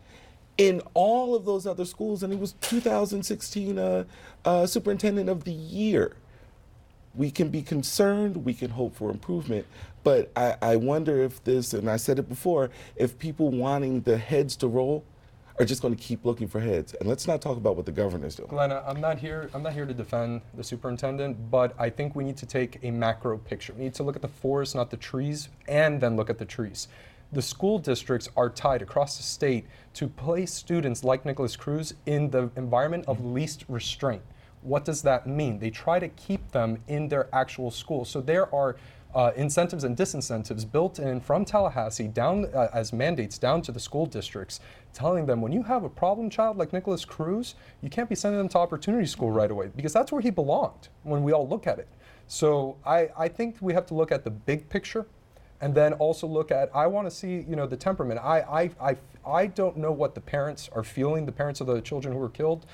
in 0.59 0.81
all 0.93 1.35
of 1.35 1.45
those 1.45 1.65
other 1.65 1.85
schools, 1.85 2.21
and 2.21 2.33
he 2.33 2.37
was 2.37 2.51
2016 2.59 3.79
uh, 3.79 4.03
uh, 4.43 4.67
superintendent 4.67 5.29
of 5.29 5.45
the 5.45 5.53
year. 5.53 6.17
We 7.15 7.31
can 7.31 7.47
be 7.47 7.61
concerned, 7.61 8.43
we 8.43 8.53
can 8.53 8.71
hope 8.71 8.93
for 8.93 9.09
improvement, 9.09 9.65
but 10.03 10.29
I, 10.35 10.57
I 10.61 10.75
wonder 10.75 11.21
if 11.23 11.41
this, 11.45 11.73
and 11.73 11.89
I 11.89 11.95
said 11.95 12.19
it 12.19 12.27
before, 12.27 12.69
if 12.97 13.17
people 13.17 13.51
wanting 13.51 14.01
the 14.01 14.17
heads 14.17 14.57
to 14.57 14.67
roll 14.67 15.05
are 15.59 15.65
just 15.65 15.81
going 15.81 15.95
to 15.95 16.01
keep 16.01 16.25
looking 16.25 16.47
for 16.47 16.59
heads. 16.59 16.93
And 16.93 17.07
let's 17.07 17.25
not 17.25 17.41
talk 17.41 17.55
about 17.55 17.77
what 17.77 17.85
the 17.85 17.91
governor's 17.93 18.35
doing. 18.35 18.49
Glenna, 18.49 18.83
I'm 18.85 18.99
not 18.99 19.17
here. 19.17 19.49
I'm 19.53 19.63
not 19.63 19.73
here 19.73 19.85
to 19.85 19.93
defend 19.93 20.41
the 20.55 20.63
superintendent, 20.63 21.49
but 21.49 21.73
I 21.79 21.89
think 21.89 22.15
we 22.15 22.23
need 22.25 22.37
to 22.37 22.45
take 22.45 22.79
a 22.83 22.91
macro 22.91 23.37
picture. 23.37 23.73
We 23.73 23.85
need 23.85 23.93
to 23.95 24.03
look 24.03 24.15
at 24.17 24.21
the 24.21 24.29
forest, 24.29 24.75
not 24.75 24.89
the 24.89 24.97
trees, 24.97 25.49
and 25.69 25.99
then 26.01 26.15
look 26.17 26.29
at 26.29 26.37
the 26.37 26.45
trees. 26.45 26.89
The 27.31 27.43
school 27.43 27.77
districts 27.77 28.27
are 28.35 28.49
tied 28.49 28.81
across 28.81 29.17
the 29.17 29.23
state 29.23 29.67
to 29.93 30.07
place 30.07 30.51
students 30.51 31.03
like 31.03 31.25
Nikolas 31.25 31.55
Cruz 31.55 31.93
in 32.07 32.31
the 32.31 32.49
environment 32.55 33.05
of 33.07 33.23
least 33.23 33.65
restraint. 33.67 34.23
What 34.63 34.83
does 34.83 35.03
that 35.03 35.27
mean? 35.27 35.59
They 35.59 35.69
try 35.69 35.99
to 35.99 36.07
keep 36.09 36.51
them 36.51 36.81
in 36.87 37.07
their 37.07 37.29
actual 37.31 37.69
school. 37.69 38.03
So 38.03 38.19
there 38.19 38.53
are 38.53 38.77
uh, 39.13 39.31
incentives 39.35 39.83
and 39.83 39.95
disincentives 39.95 40.69
built 40.69 40.97
in 40.97 41.21
from 41.21 41.45
Tallahassee 41.45 42.07
down 42.07 42.47
uh, 42.53 42.69
as 42.73 42.91
mandates 42.93 43.37
down 43.37 43.61
to 43.61 43.71
the 43.71 43.79
school 43.79 44.07
districts, 44.07 44.59
telling 44.91 45.27
them 45.27 45.39
when 45.39 45.51
you 45.51 45.61
have 45.61 45.83
a 45.83 45.89
problem 45.89 46.31
child 46.31 46.57
like 46.57 46.73
Nikolas 46.73 47.05
Cruz, 47.05 47.53
you 47.81 47.91
can't 47.91 48.09
be 48.09 48.15
sending 48.15 48.39
them 48.39 48.49
to 48.49 48.57
opportunity 48.57 49.05
school 49.05 49.29
right 49.29 49.51
away 49.51 49.69
because 49.75 49.93
that's 49.93 50.11
where 50.11 50.21
he 50.21 50.31
belonged 50.31 50.89
when 51.03 51.23
we 51.23 51.31
all 51.31 51.47
look 51.47 51.67
at 51.67 51.77
it. 51.77 51.87
So 52.25 52.75
I, 52.83 53.09
I 53.15 53.27
think 53.27 53.57
we 53.61 53.73
have 53.73 53.85
to 53.87 53.93
look 53.93 54.11
at 54.11 54.23
the 54.23 54.31
big 54.31 54.67
picture 54.67 55.05
and 55.61 55.75
then 55.75 55.93
also 55.93 56.27
look 56.27 56.51
at 56.51 56.69
I 56.73 56.87
want 56.87 57.07
to 57.07 57.11
see 57.11 57.45
you 57.47 57.55
know 57.55 57.67
the 57.67 57.77
temperament. 57.77 58.19
I, 58.23 58.39
I, 58.39 58.89
I, 58.91 58.97
I 59.25 59.45
don't 59.47 59.77
know 59.77 59.91
what 59.91 60.15
the 60.15 60.21
parents 60.21 60.69
are 60.73 60.83
feeling, 60.83 61.25
the 61.25 61.31
parents 61.31 61.61
of 61.61 61.67
the 61.67 61.81
children 61.81 62.13
who 62.13 62.19
were 62.19 62.29
killed, 62.29 62.65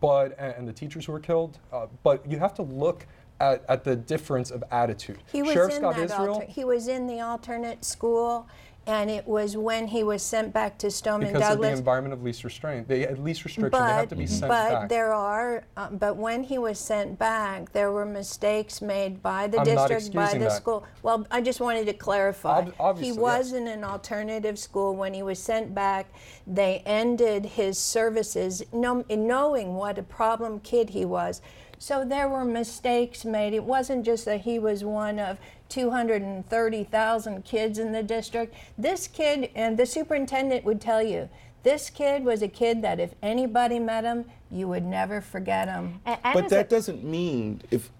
but 0.00 0.38
and 0.38 0.66
the 0.66 0.72
teachers 0.72 1.06
who 1.06 1.12
were 1.12 1.20
killed. 1.20 1.58
Uh, 1.72 1.86
but 2.02 2.28
you 2.28 2.38
have 2.38 2.54
to 2.54 2.62
look 2.62 3.06
at, 3.40 3.64
at 3.68 3.84
the 3.84 3.96
difference 3.96 4.50
of 4.50 4.62
attitude. 4.70 5.18
He 5.30 5.42
was 5.42 5.52
Sheriff 5.52 5.72
in 5.72 5.78
Scott 5.78 5.96
that 5.96 6.04
Israel. 6.04 6.34
alter- 6.34 6.46
he 6.46 6.64
was 6.64 6.88
in 6.88 7.06
the 7.06 7.20
alternate 7.20 7.84
school, 7.84 8.48
and 8.86 9.10
it 9.10 9.26
was 9.26 9.56
when 9.56 9.86
he 9.86 10.02
was 10.02 10.22
sent 10.22 10.52
back 10.52 10.76
to 10.78 10.90
Stoneman 10.90 11.32
because 11.32 11.54
of 11.54 11.60
the 11.60 11.70
environment 11.70 12.12
of 12.12 12.22
least 12.22 12.42
restraint, 12.42 12.88
they 12.88 13.06
at 13.06 13.22
least 13.22 13.44
restriction, 13.44 13.80
they 13.80 13.92
have 13.92 14.08
to 14.08 14.16
be 14.16 14.26
sent 14.26 14.48
but 14.48 14.70
back. 14.70 14.88
there 14.88 15.12
are, 15.12 15.64
uh, 15.76 15.90
but 15.90 16.16
when 16.16 16.42
he 16.42 16.58
was 16.58 16.78
sent 16.78 17.18
back, 17.18 17.72
there 17.72 17.92
were 17.92 18.04
mistakes 18.04 18.82
made 18.82 19.22
by 19.22 19.46
the 19.46 19.60
I'm 19.60 19.64
district, 19.64 20.12
by 20.12 20.32
the 20.32 20.40
that. 20.40 20.52
school. 20.52 20.84
Well, 21.02 21.26
I 21.30 21.40
just 21.40 21.60
wanted 21.60 21.86
to 21.86 21.92
clarify. 21.92 22.58
Ob- 22.58 22.74
obviously, 22.80 23.14
he 23.14 23.20
was 23.20 23.52
in 23.52 23.68
an 23.68 23.84
alternative 23.84 24.58
school 24.58 24.96
when 24.96 25.14
he 25.14 25.22
was 25.22 25.38
sent 25.38 25.74
back. 25.74 26.12
They 26.46 26.82
ended 26.84 27.46
his 27.46 27.78
services, 27.78 28.64
know, 28.72 29.04
knowing 29.08 29.74
what 29.74 29.98
a 29.98 30.02
problem 30.02 30.58
kid 30.60 30.90
he 30.90 31.04
was. 31.04 31.40
So 31.78 32.04
there 32.04 32.28
were 32.28 32.44
mistakes 32.44 33.24
made. 33.24 33.54
It 33.54 33.64
wasn't 33.64 34.04
just 34.04 34.24
that 34.26 34.42
he 34.42 34.60
was 34.60 34.84
one 34.84 35.18
of 35.18 35.38
230,000 35.72 37.44
kids 37.44 37.78
in 37.78 37.92
the 37.92 38.02
district. 38.02 38.54
This 38.78 39.06
kid, 39.08 39.50
and 39.54 39.76
the 39.78 39.86
superintendent 39.86 40.64
would 40.64 40.80
tell 40.80 41.02
you, 41.02 41.28
this 41.62 41.90
kid 41.90 42.24
was 42.24 42.42
a 42.42 42.48
kid 42.48 42.82
that 42.82 42.98
if 43.00 43.14
anybody 43.22 43.78
met 43.78 44.04
him, 44.04 44.24
you 44.50 44.68
would 44.68 44.84
never 44.84 45.20
forget 45.20 45.68
him. 45.68 46.00
A- 46.06 46.18
and 46.26 46.34
But 46.34 46.48
that 46.50 46.66
a- 46.66 46.68
doesn't 46.68 47.04
mean 47.04 47.62
if 47.70 47.90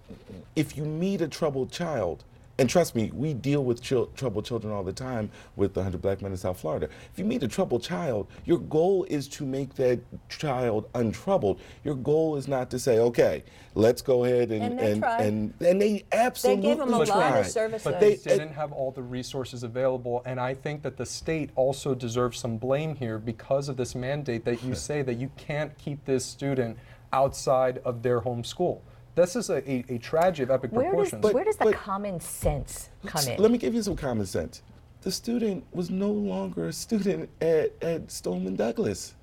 if 0.54 0.76
you 0.76 0.84
meet 0.84 1.22
a 1.22 1.28
troubled 1.28 1.70
child, 1.72 2.24
and 2.62 2.70
trust 2.70 2.94
me, 2.94 3.10
we 3.12 3.34
deal 3.34 3.64
with 3.64 3.82
chil- 3.82 4.06
troubled 4.14 4.44
children 4.44 4.72
all 4.72 4.84
the 4.84 4.92
time 4.92 5.28
with 5.56 5.74
the 5.74 5.80
100 5.80 6.00
Black 6.00 6.22
Men 6.22 6.30
in 6.30 6.38
South 6.38 6.60
Florida. 6.60 6.88
If 7.12 7.18
you 7.18 7.24
meet 7.24 7.42
a 7.42 7.48
troubled 7.48 7.82
child, 7.82 8.28
your 8.44 8.58
goal 8.60 9.02
is 9.10 9.26
to 9.30 9.44
make 9.44 9.74
that 9.74 9.98
child 10.28 10.88
untroubled. 10.94 11.58
Your 11.82 11.96
goal 11.96 12.36
is 12.36 12.46
not 12.46 12.70
to 12.70 12.78
say, 12.78 13.00
okay, 13.00 13.42
let's 13.74 14.00
go 14.00 14.24
ahead 14.24 14.52
and 14.52 14.62
And 14.62 14.78
they 14.78 14.92
and, 14.92 15.02
tried. 15.02 15.20
and 15.26 15.54
and 15.60 15.82
they 15.82 16.04
absolutely 16.12 16.70
him 16.70 16.80
a 16.82 16.84
lot 16.84 17.00
of 17.02 17.08
tried. 17.08 17.42
services. 17.46 17.82
But 17.82 17.98
They- 17.98 18.14
they 18.14 18.38
didn't 18.38 18.54
have 18.54 18.70
all 18.70 18.92
the 18.92 19.02
resources 19.02 19.64
available, 19.64 20.22
and 20.24 20.38
I 20.38 20.54
think 20.54 20.82
that 20.82 20.96
the 20.96 21.04
state 21.06 21.50
also 21.56 21.96
deserves 21.96 22.38
some 22.38 22.58
blame 22.58 22.94
here 22.94 23.18
because 23.18 23.68
of 23.68 23.76
this 23.76 23.96
mandate 23.96 24.44
that 24.44 24.62
you 24.62 24.76
say 24.76 25.02
that 25.02 25.14
you 25.14 25.32
can't 25.36 25.76
keep 25.78 26.04
this 26.04 26.24
student 26.24 26.76
outside 27.12 27.78
of 27.84 28.02
their 28.02 28.20
home 28.20 28.44
school. 28.44 28.82
This 29.14 29.36
is 29.36 29.50
a, 29.50 29.56
a, 29.70 29.84
a 29.90 29.98
tragedy 29.98 30.44
of 30.44 30.50
epic 30.50 30.72
where 30.72 30.84
does, 30.92 31.10
proportions. 31.10 31.34
where 31.34 31.44
does 31.44 31.56
the 31.56 31.64
but- 31.66 31.74
common 31.74 32.20
sense 32.20 32.88
come 33.04 33.26
in? 33.28 33.40
Let 33.40 33.50
me 33.50 33.58
give 33.58 33.74
you 33.74 33.82
some 33.82 33.96
common 33.96 34.26
sense. 34.26 34.62
The 35.02 35.10
student 35.12 35.64
was 35.72 35.90
no 35.90 36.10
longer 36.10 36.66
a 36.68 36.72
student 36.72 37.28
at, 37.40 37.72
at 37.82 38.10
Stoneman 38.10 38.56
Douglas. 38.56 39.14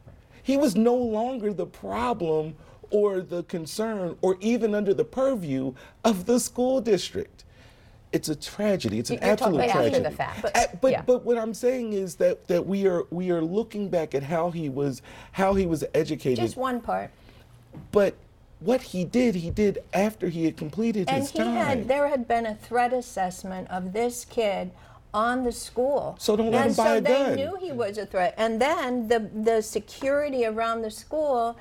He 0.44 0.58
was 0.58 0.76
no 0.76 0.96
longer 0.96 1.54
the 1.54 1.66
problem 1.66 2.56
or 2.92 3.22
the 3.22 3.44
concern 3.44 4.18
or 4.22 4.38
even 4.42 4.76
under 4.76 4.94
the 4.94 5.06
purview 5.06 5.74
of 6.04 6.26
the 6.26 6.40
school 6.40 6.82
district. 6.82 7.46
It's 8.12 8.28
a 8.30 8.36
tragedy. 8.36 8.98
It's 9.00 9.12
an 9.12 9.20
You're 9.22 9.32
absolute 9.32 9.56
about 9.56 9.70
after 9.70 9.80
tragedy. 9.90 10.04
the 10.04 10.12
fact. 10.12 10.46
Uh, 10.56 10.66
but 10.82 10.92
Yeah. 10.92 11.02
but 11.04 11.24
what 11.24 11.38
I'm 11.38 11.54
saying 11.54 11.94
is 11.94 12.16
that 12.16 12.48
that 12.48 12.66
we 12.66 12.88
are 12.88 13.04
we 13.12 13.30
are 13.30 13.42
looking 13.42 13.88
back 13.90 14.16
at 14.16 14.24
how 14.24 14.50
he 14.50 14.68
was 14.70 15.02
how 15.32 15.54
he 15.54 15.66
was 15.68 15.84
educated. 15.94 16.40
Just 16.44 16.58
one 16.58 16.82
part. 16.82 17.12
but 17.92 18.16
what 18.60 18.82
he 18.82 19.06
did, 19.06 19.36
he 19.36 19.50
did 19.50 19.80
after 19.94 20.30
he 20.30 20.46
had 20.46 20.58
completed 20.58 21.08
And 21.10 21.22
his 21.22 21.32
he 21.32 21.40
time. 21.40 21.54
had, 21.54 21.88
there 21.88 22.08
had 22.10 22.28
been 22.28 22.46
a 22.46 22.56
threat 22.56 22.94
assessment 22.94 23.70
of 23.70 23.94
this 23.94 24.26
kid 24.26 24.72
on 25.14 25.44
the 25.44 25.52
school. 25.52 26.16
So 26.20 26.36
don't 26.36 26.52
let 26.52 26.62
and 26.62 26.70
him 26.72 26.76
buy 26.76 26.86
so 26.86 26.98
a 26.98 27.02
they 27.02 27.36
knew 27.36 27.58
he 27.60 27.72
was 27.72 27.98
a 27.98 28.06
threat. 28.06 28.36
And 28.38 28.62
then 28.62 29.08
the, 29.08 29.30
the 29.34 29.62
security 29.62 30.46
around 30.46 30.82
the 30.82 30.92
school 30.92 31.58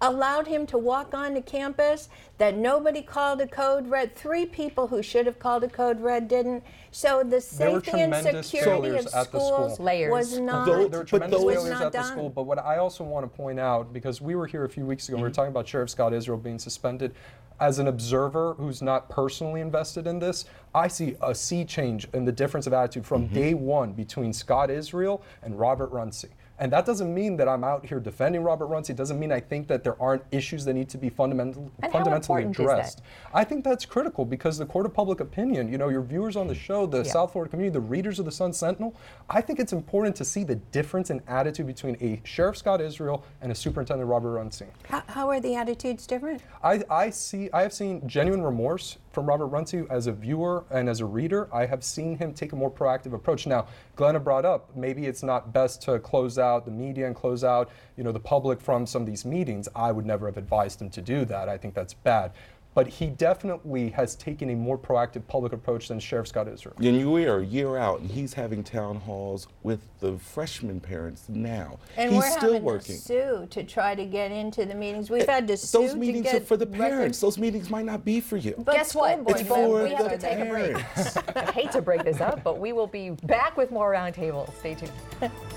allowed 0.00 0.46
him 0.46 0.66
to 0.68 0.78
walk 0.78 1.12
onto 1.12 1.42
campus 1.42 2.08
that 2.38 2.56
nobody 2.56 3.02
called 3.02 3.40
a 3.40 3.46
code 3.46 3.88
red. 3.88 4.14
Three 4.16 4.46
people 4.46 4.86
who 4.86 5.02
should 5.02 5.26
have 5.26 5.38
called 5.38 5.64
a 5.64 5.68
code 5.68 6.00
red 6.00 6.28
didn't. 6.28 6.62
So 6.96 7.22
the 7.22 7.42
safety 7.42 7.90
and 8.00 8.14
security 8.42 8.96
of 8.96 9.06
at 9.08 9.12
the 9.12 9.24
schools 9.24 9.74
school. 9.74 9.84
Layers. 9.84 10.10
was 10.10 10.38
not, 10.38 10.64
Those- 10.64 10.88
there 10.88 11.00
were 11.00 11.04
but 11.04 11.08
tremendous 11.08 11.38
those- 11.40 11.44
was 11.44 11.54
failures 11.56 11.78
not 11.78 11.82
at 11.82 11.92
the 11.92 11.98
done. 11.98 12.06
school. 12.06 12.30
But 12.30 12.44
what 12.44 12.58
I 12.58 12.78
also 12.78 13.04
want 13.04 13.30
to 13.30 13.36
point 13.36 13.60
out, 13.60 13.92
because 13.92 14.22
we 14.22 14.34
were 14.34 14.46
here 14.46 14.64
a 14.64 14.68
few 14.68 14.86
weeks 14.86 15.06
ago, 15.06 15.18
we 15.18 15.22
were 15.22 15.28
mm-hmm. 15.28 15.34
talking 15.34 15.50
about 15.50 15.68
Sheriff 15.68 15.90
Scott 15.90 16.14
Israel 16.14 16.38
being 16.38 16.58
suspended. 16.58 17.14
As 17.60 17.78
an 17.78 17.88
observer 17.88 18.54
who's 18.54 18.80
not 18.80 19.10
personally 19.10 19.60
invested 19.60 20.06
in 20.06 20.18
this, 20.20 20.46
I 20.74 20.88
see 20.88 21.16
a 21.20 21.34
sea 21.34 21.66
change 21.66 22.08
in 22.14 22.24
the 22.24 22.32
difference 22.32 22.66
of 22.66 22.72
attitude 22.72 23.04
from 23.04 23.26
mm-hmm. 23.26 23.34
day 23.34 23.52
one 23.52 23.92
between 23.92 24.32
Scott 24.32 24.70
Israel 24.70 25.22
and 25.42 25.60
Robert 25.60 25.92
Runcie. 25.92 26.30
And 26.58 26.72
that 26.72 26.86
doesn't 26.86 27.12
mean 27.12 27.36
that 27.36 27.48
I'm 27.48 27.64
out 27.64 27.84
here 27.84 28.00
defending 28.00 28.42
Robert 28.42 28.66
Runcie. 28.66 28.90
It 28.90 28.96
doesn't 28.96 29.18
mean 29.20 29.30
I 29.30 29.40
think 29.40 29.68
that 29.68 29.84
there 29.84 30.00
aren't 30.00 30.22
issues 30.32 30.64
that 30.64 30.74
need 30.74 30.88
to 30.88 30.98
be 30.98 31.10
fundamental, 31.10 31.70
And 31.82 31.92
fundamentally 31.92 32.42
important 32.44 32.58
is 32.58 32.66
that? 32.66 32.72
addressed. 32.72 33.02
I 33.34 33.44
think 33.44 33.62
that's 33.64 33.84
critical 33.84 34.24
because 34.24 34.56
the 34.56 34.64
court 34.66 34.86
of 34.86 34.94
public 34.94 35.20
opinion, 35.20 35.70
you 35.70 35.76
know, 35.76 35.88
your 35.90 36.00
viewers 36.02 36.34
on 36.36 36.46
the 36.46 36.54
show, 36.54 36.86
the 36.86 36.98
Yeah. 37.02 37.12
South 37.12 37.32
Florida 37.32 37.50
community, 37.50 37.72
the 37.74 37.80
readers 37.80 38.18
of 38.18 38.24
the 38.24 38.32
Sun 38.32 38.54
Sentinel, 38.54 38.94
I 39.28 39.40
think 39.42 39.58
it's 39.60 39.72
important 39.74 40.16
to 40.16 40.24
see 40.24 40.44
the 40.44 40.54
difference 40.56 41.10
in 41.10 41.20
attitude 41.28 41.66
between 41.66 41.96
a 42.00 42.20
Sheriff 42.24 42.56
Scott 42.56 42.80
Israel 42.80 43.22
and 43.42 43.52
a 43.52 43.54
Superintendent 43.54 44.08
Robert 44.08 44.30
Runcie. 44.38 44.66
how, 44.88 45.02
how 45.08 45.28
are 45.28 45.40
the 45.40 45.54
attitudes 45.56 46.06
different? 46.06 46.42
I, 46.62 46.82
I 46.88 47.10
see 47.10 47.50
I 47.52 47.62
have 47.62 47.72
seen 47.74 48.06
genuine 48.08 48.42
remorse 48.42 48.96
from 49.16 49.24
Robert 49.24 49.46
Runcie 49.46 49.86
as 49.88 50.08
a 50.08 50.12
viewer 50.12 50.66
and 50.70 50.90
as 50.90 51.00
a 51.00 51.06
reader. 51.06 51.48
I 51.50 51.64
have 51.64 51.82
seen 51.82 52.18
him 52.18 52.34
take 52.34 52.52
a 52.52 52.56
more 52.56 52.70
proactive 52.70 53.14
approach. 53.14 53.46
Now, 53.46 53.66
Glenna 53.96 54.20
brought 54.20 54.44
up 54.44 54.76
maybe 54.76 55.06
it's 55.06 55.22
not 55.22 55.54
best 55.54 55.80
to 55.84 55.98
close 55.98 56.38
out 56.38 56.66
the 56.66 56.70
media 56.70 57.06
and 57.06 57.16
close 57.16 57.42
out 57.42 57.70
you 57.96 58.04
know 58.04 58.12
the 58.12 58.20
public 58.20 58.60
from 58.60 58.84
some 58.84 59.00
of 59.00 59.06
these 59.06 59.24
meetings. 59.24 59.70
I 59.74 59.90
would 59.90 60.04
never 60.04 60.26
have 60.26 60.36
advised 60.36 60.82
him 60.82 60.90
to 60.90 61.00
do 61.00 61.24
that. 61.24 61.48
I 61.48 61.56
think 61.56 61.72
that's 61.72 61.94
bad. 61.94 62.32
But 62.76 62.88
he 62.88 63.06
definitely 63.06 63.88
has 63.92 64.16
taken 64.16 64.50
a 64.50 64.54
more 64.54 64.76
proactive 64.76 65.26
public 65.28 65.54
approach 65.54 65.88
than 65.88 65.98
Sheriff 65.98 66.28
Scott 66.28 66.46
Israel. 66.46 66.74
And 66.78 67.10
we 67.10 67.24
are 67.24 67.38
a 67.38 67.44
year 67.46 67.78
out, 67.78 68.00
and 68.00 68.10
he's 68.10 68.34
having 68.34 68.62
town 68.62 68.96
halls 68.96 69.48
with 69.62 69.80
the 70.00 70.18
freshman 70.18 70.78
parents 70.80 71.24
now. 71.30 71.78
And 71.96 72.12
he's 72.12 72.20
we're 72.20 72.30
still 72.30 72.52
having 72.52 72.64
working. 72.64 72.96
to 72.96 73.00
sue 73.00 73.46
to 73.48 73.64
try 73.64 73.94
to 73.94 74.04
get 74.04 74.30
into 74.30 74.66
the 74.66 74.74
meetings. 74.74 75.08
We've 75.08 75.26
had 75.26 75.48
to 75.48 75.56
sue 75.56 75.78
Those 75.78 75.92
to 75.92 75.96
meetings 75.96 76.24
get 76.26 76.42
are 76.42 76.44
for 76.44 76.58
the 76.58 76.66
records. 76.66 76.78
parents. 76.90 77.20
Those 77.20 77.38
meetings 77.38 77.70
might 77.70 77.86
not 77.86 78.04
be 78.04 78.20
for 78.20 78.36
you. 78.36 78.54
But 78.58 78.74
Guess 78.74 78.94
what? 78.94 79.24
board 79.24 79.40
it's 79.40 79.48
But 79.48 79.56
for 79.56 79.82
we 79.84 79.90
have 79.92 80.04
the 80.04 80.10
to 80.10 80.18
take 80.18 80.38
a 80.38 80.44
break. 80.44 80.76
I 81.48 81.52
hate 81.52 81.72
to 81.72 81.80
break 81.80 82.04
this 82.04 82.20
up, 82.20 82.44
but 82.44 82.58
we 82.58 82.74
will 82.74 82.86
be 82.86 83.08
back 83.08 83.56
with 83.56 83.70
more 83.70 83.90
Roundtable. 83.94 84.54
Stay 84.58 84.74
tuned. 84.74 84.92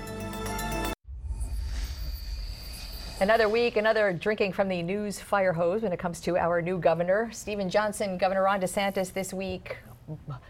Another 3.20 3.50
week, 3.50 3.76
another 3.76 4.14
drinking 4.14 4.54
from 4.54 4.70
the 4.70 4.82
news 4.82 5.20
fire 5.20 5.52
hose 5.52 5.82
when 5.82 5.92
it 5.92 5.98
comes 5.98 6.22
to 6.22 6.38
our 6.38 6.62
new 6.62 6.78
governor, 6.78 7.28
Stephen 7.32 7.68
Johnson. 7.68 8.16
Governor 8.16 8.44
Ron 8.44 8.62
DeSantis 8.62 9.12
this 9.12 9.34
week, 9.34 9.76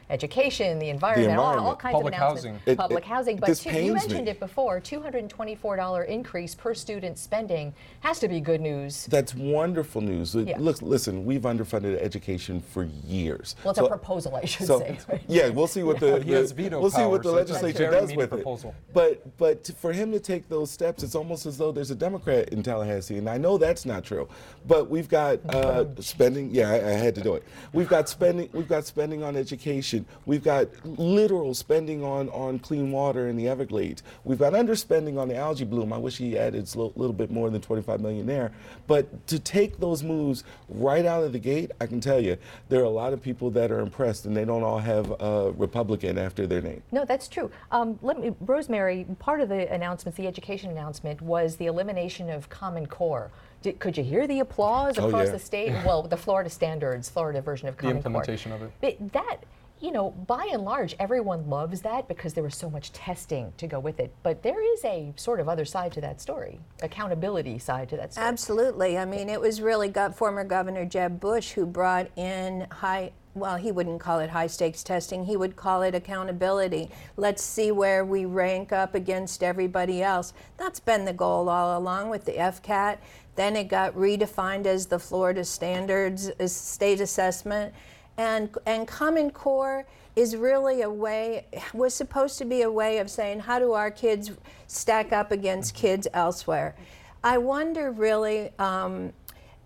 education, 0.08 0.78
the 0.78 0.88
environment, 0.88 1.38
all- 1.38 1.58
all, 1.58 1.76
kinds 1.76 1.94
Public 1.94 2.14
of 2.14 2.18
announcements. 2.20 2.44
housing. 2.60 2.72
It- 2.72 2.76
Public 2.78 3.04
it- 3.04 3.08
housing, 3.08 3.36
but 3.36 3.46
this 3.46 3.62
two, 3.62 3.70
you 3.70 3.94
mentioned 3.94 4.24
me. 4.24 4.30
it 4.30 4.40
before. 4.40 4.80
$224 4.80 6.04
increase 6.04 6.54
per 6.54 6.74
student 6.74 7.18
spending 7.18 7.72
has 8.00 8.18
to 8.20 8.28
be 8.28 8.40
good 8.40 8.60
news. 8.60 9.06
That's 9.06 9.34
wonderful 9.34 10.00
news. 10.00 10.34
Yeah. 10.34 10.56
Look, 10.58 10.82
listen, 10.82 11.24
we've 11.24 11.42
underfunded 11.42 12.00
education 12.00 12.60
for 12.60 12.84
years. 13.06 13.56
Well, 13.64 13.70
it's 13.72 13.80
a 13.80 13.86
proposal, 13.86 14.36
I 14.36 14.44
should 14.44 14.66
say, 14.66 14.98
right? 15.08 15.22
Yeah, 15.28 15.48
we'll 15.48 15.66
see 15.66 15.82
what 15.82 16.00
the, 16.00 16.20
He 16.22 16.32
has 16.32 16.52
the- 16.52 16.62
veto 16.62 16.80
we'll 16.80 16.90
see 16.90 17.04
what 17.04 17.22
the 17.22 17.30
so 17.30 17.34
legislature 17.34 17.90
does 17.90 18.14
with 18.14 18.30
proposal. 18.30 18.70
it. 18.70 18.92
But 18.94 19.36
but 19.38 19.64
to- 19.64 19.72
for 19.72 19.92
him 19.92 20.12
to 20.12 20.20
take 20.20 20.48
those 20.48 20.70
steps, 20.70 21.02
it's 21.02 21.14
almost 21.14 21.46
as 21.46 21.56
though 21.58 21.72
there's 21.72 21.90
a 21.90 21.94
Democrat 21.94 22.48
in 22.50 22.62
Tallahassee, 22.62 23.18
and 23.18 23.28
I 23.28 23.38
know 23.38 23.58
that's 23.58 23.84
not 23.86 24.04
true. 24.04 24.28
But 24.66 24.88
we've 24.90 25.08
got 25.08 25.38
uh, 25.54 25.84
spending. 26.00 26.50
Yeah, 26.54 26.70
I, 26.70 26.74
I 26.76 26.92
had 26.92 27.14
to 27.16 27.20
do 27.20 27.34
it. 27.34 27.44
We've 27.72 27.88
got 27.88 28.08
spending. 28.08 28.48
We've 28.52 28.68
got 28.68 28.84
spending 28.86 29.22
on 29.22 29.36
education. 29.36 29.49
We've 30.26 30.42
got 30.42 30.68
literal 30.84 31.54
spending 31.54 32.04
on 32.04 32.28
on 32.30 32.58
clean 32.58 32.92
water 32.92 33.28
in 33.28 33.36
the 33.36 33.48
Everglades. 33.48 34.02
We've 34.24 34.38
got 34.38 34.52
underspending 34.52 35.18
on 35.18 35.28
the 35.28 35.36
algae 35.36 35.64
bloom. 35.64 35.92
I 35.92 35.98
wish 35.98 36.18
he 36.18 36.38
added 36.38 36.68
a 36.74 36.78
little, 36.78 37.12
bit 37.12 37.30
more 37.30 37.50
than 37.50 37.60
25 37.60 38.00
million 38.00 38.26
there. 38.26 38.52
But 38.86 39.26
to 39.28 39.38
take 39.38 39.78
those 39.78 40.02
moves 40.02 40.44
right 40.68 41.04
out 41.04 41.24
of 41.24 41.32
the 41.32 41.38
gate, 41.38 41.72
I 41.80 41.86
can 41.86 42.00
tell 42.00 42.20
you 42.20 42.36
there 42.68 42.80
are 42.80 42.84
a 42.84 42.90
lot 42.90 43.12
of 43.12 43.22
people 43.22 43.50
that 43.50 43.70
are 43.70 43.80
impressed, 43.80 44.26
and 44.26 44.36
they 44.36 44.44
don't 44.44 44.62
all 44.62 44.78
have 44.78 45.12
uh, 45.20 45.52
Republican 45.56 46.18
after 46.18 46.46
their 46.46 46.60
name. 46.60 46.82
No, 46.92 47.04
that's 47.04 47.28
true. 47.28 47.50
Um, 47.70 47.98
let 48.02 48.18
me, 48.18 48.34
Rosemary, 48.40 49.06
part 49.18 49.40
of 49.40 49.48
the 49.48 49.72
announcements, 49.72 50.16
the 50.16 50.26
education 50.26 50.70
announcement, 50.70 51.20
was 51.20 51.56
the 51.56 51.66
elimination 51.66 52.30
of 52.30 52.48
Common 52.48 52.86
Core. 52.86 53.30
Did, 53.62 53.78
could 53.78 53.96
you 53.96 54.04
hear 54.04 54.26
the 54.26 54.40
applause 54.40 54.98
Oh, 54.98 55.06
across 55.08 55.26
yeah. 55.26 55.32
the 55.32 55.38
state? 55.38 55.72
Well, 55.84 56.02
the 56.02 56.16
Florida 56.16 56.48
standards, 56.50 57.08
Florida 57.08 57.40
version 57.40 57.68
of 57.68 57.76
The 57.76 57.82
Common 57.82 57.96
Core. 57.96 57.98
implementation 57.98 58.52
of 58.52 58.62
it. 58.62 58.70
But 58.80 59.12
that, 59.12 59.36
you 59.80 59.92
know, 59.92 60.10
by 60.10 60.48
and 60.52 60.62
large, 60.62 60.94
everyone 60.98 61.48
loves 61.48 61.82
that 61.82 62.08
because 62.08 62.32
there 62.34 62.44
was 62.44 62.54
so 62.56 62.70
much 62.70 62.92
testing 62.92 63.52
to 63.58 63.66
go 63.66 63.78
with 63.78 64.00
it. 64.00 64.14
But 64.22 64.42
there 64.42 64.62
is 64.74 64.84
a 64.84 65.12
sort 65.16 65.40
of 65.40 65.48
other 65.48 65.64
side 65.66 65.92
to 65.92 66.00
that 66.00 66.20
story, 66.20 66.58
accountability 66.82 67.58
side 67.58 67.88
to 67.90 67.96
that 67.98 68.12
story. 68.12 68.26
Absolutely. 68.26 68.96
I 68.98 69.04
mean, 69.04 69.28
it 69.28 69.40
was 69.40 69.60
really 69.60 69.88
got 69.88 70.16
former 70.16 70.44
Governor 70.44 70.84
Jeb 70.86 71.20
Bush 71.20 71.52
who 71.52 71.66
brought 71.66 72.08
in 72.16 72.66
high. 72.70 73.12
Well, 73.34 73.56
he 73.56 73.70
wouldn't 73.70 74.00
call 74.00 74.18
it 74.18 74.30
high 74.30 74.48
stakes 74.48 74.82
testing. 74.82 75.24
He 75.24 75.36
would 75.36 75.54
call 75.54 75.82
it 75.82 75.94
accountability. 75.94 76.90
Let's 77.16 77.42
see 77.42 77.70
where 77.70 78.04
we 78.04 78.24
rank 78.24 78.72
up 78.72 78.96
against 78.96 79.44
everybody 79.44 80.02
else. 80.02 80.32
That's 80.56 80.80
been 80.80 81.04
the 81.04 81.12
goal 81.12 81.48
all 81.48 81.78
along 81.78 82.10
with 82.10 82.24
the 82.24 82.32
FCAT. 82.32 82.98
Then 83.36 83.54
it 83.54 83.68
got 83.68 83.94
redefined 83.94 84.66
as 84.66 84.86
the 84.86 84.98
Florida 84.98 85.44
Standards 85.44 86.30
State 86.52 87.00
Assessment. 87.00 87.72
And, 88.18 88.50
and 88.66 88.88
Common 88.88 89.30
Core 89.30 89.86
is 90.16 90.36
really 90.36 90.82
a 90.82 90.90
way, 90.90 91.46
was 91.72 91.94
supposed 91.94 92.36
to 92.38 92.44
be 92.44 92.62
a 92.62 92.70
way 92.70 92.98
of 92.98 93.08
saying, 93.08 93.40
how 93.40 93.60
do 93.60 93.72
our 93.72 93.92
kids 93.92 94.32
stack 94.66 95.12
up 95.12 95.30
against 95.30 95.74
kids 95.74 96.08
elsewhere? 96.12 96.74
I 97.22 97.38
wonder 97.38 97.92
really, 97.92 98.50
um, 98.58 99.12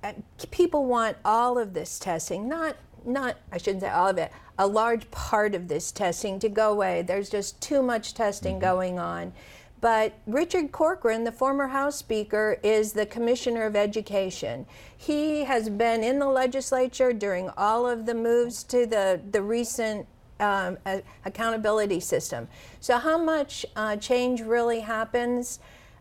uh, 0.02 0.12
people 0.50 0.84
want 0.84 1.16
all 1.24 1.58
of 1.58 1.72
this 1.72 1.98
testing, 1.98 2.46
not, 2.46 2.76
not, 3.06 3.36
I 3.52 3.58
shouldn't 3.58 3.82
say 3.82 3.90
all 3.90 4.08
of 4.08 4.18
it, 4.18 4.32
a 4.58 4.66
large 4.66 5.10
part 5.10 5.54
of 5.54 5.68
this 5.68 5.92
testing 5.92 6.38
to 6.40 6.48
go 6.48 6.72
away. 6.72 7.02
There's 7.02 7.30
just 7.30 7.60
too 7.60 7.82
much 7.82 8.14
testing 8.14 8.58
going 8.58 8.98
on. 8.98 9.32
But 9.80 10.14
Richard 10.26 10.72
Corcoran, 10.72 11.24
the 11.24 11.32
former 11.32 11.68
House 11.68 11.96
Speaker, 11.96 12.58
is 12.62 12.94
the 12.94 13.04
Commissioner 13.04 13.64
of 13.64 13.76
Education. 13.76 14.64
He 14.96 15.44
has 15.44 15.68
been 15.68 16.02
in 16.02 16.18
the 16.18 16.28
legislature 16.28 17.12
during 17.12 17.50
all 17.58 17.86
of 17.86 18.06
the 18.06 18.14
moves 18.14 18.64
to 18.64 18.86
the, 18.86 19.20
the 19.30 19.42
recent 19.42 20.06
um, 20.40 20.78
accountability 21.24 22.00
system. 22.00 22.48
So, 22.80 22.96
how 22.96 23.18
much 23.18 23.66
uh, 23.76 23.96
change 23.96 24.40
really 24.40 24.80
happens? 24.80 25.60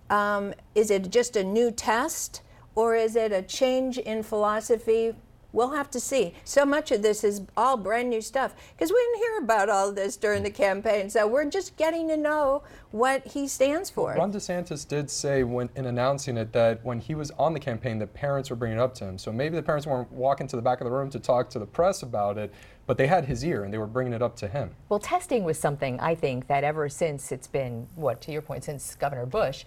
Um, 0.10 0.54
is 0.76 0.90
it 0.90 1.10
just 1.10 1.36
a 1.36 1.44
new 1.44 1.70
test, 1.70 2.42
or 2.76 2.96
is 2.96 3.16
it 3.16 3.32
a 3.32 3.42
change 3.42 3.98
in 3.98 4.24
philosophy? 4.24 5.14
We'll 5.54 5.72
have 5.72 5.92
to 5.92 6.00
see. 6.00 6.34
So 6.44 6.66
much 6.66 6.92
of 6.92 7.04
this 7.04 7.24
is 7.24 7.44
all 7.56 7.78
brand 7.78 8.10
new 8.10 8.22
stuff 8.22 8.56
because 8.76 8.92
we 8.92 8.98
didn't 8.98 9.18
hear 9.20 9.38
about 9.44 9.70
all 9.70 9.90
of 9.90 9.96
this 9.96 10.18
during 10.18 10.42
the 10.42 10.50
campaign. 10.50 11.12
So 11.12 11.28
we're 11.28 11.46
just 11.46 11.78
getting 11.78 12.08
to 12.08 12.18
know 12.18 12.64
what 12.90 13.26
he 13.26 13.48
stands 13.48 13.90
for. 13.90 14.16
Ron 14.16 14.34
DeSantis 14.34 14.88
did 14.88 15.12
say 15.12 15.44
when 15.44 15.70
in 15.76 15.86
announcing 15.86 16.38
it 16.38 16.52
that 16.54 16.84
when 16.84 17.00
he 17.00 17.14
was 17.14 17.30
on 17.32 17.54
the 17.54 17.60
campaign, 17.60 18.00
the 18.00 18.08
parents 18.08 18.50
were 18.50 18.56
bringing 18.56 18.80
it 18.80 18.82
up 18.82 18.96
to 18.96 19.06
him. 19.06 19.20
So 19.20 19.32
maybe 19.32 19.56
the 19.56 19.64
parents 19.64 19.86
weren't 19.86 20.12
walking 20.12 20.48
to 20.48 20.56
the 20.56 20.62
back 20.62 20.82
of 20.82 20.86
the 20.86 20.92
room 20.92 21.12
to 21.12 21.20
talk 21.20 21.52
to 21.52 21.60
the 21.60 21.68
press 21.68 22.02
about 22.02 22.40
it, 22.40 22.52
but 22.88 22.98
they 22.98 23.08
had 23.08 23.26
his 23.26 23.46
ear 23.46 23.64
and 23.64 23.72
they 23.72 23.78
were 23.78 23.88
bringing 23.88 24.14
it 24.14 24.24
up 24.24 24.36
to 24.38 24.48
him. 24.48 24.72
Well, 24.90 25.00
testing 25.00 25.44
was 25.44 25.60
something 25.60 26.00
I 26.00 26.16
think 26.16 26.48
that 26.48 26.64
ever 26.64 26.90
since 26.90 27.32
it's 27.32 27.48
been, 27.48 27.88
what, 27.96 28.22
to 28.22 28.32
your 28.32 28.42
point, 28.42 28.64
since 28.64 28.96
Governor 28.96 29.28
Bush, 29.28 29.66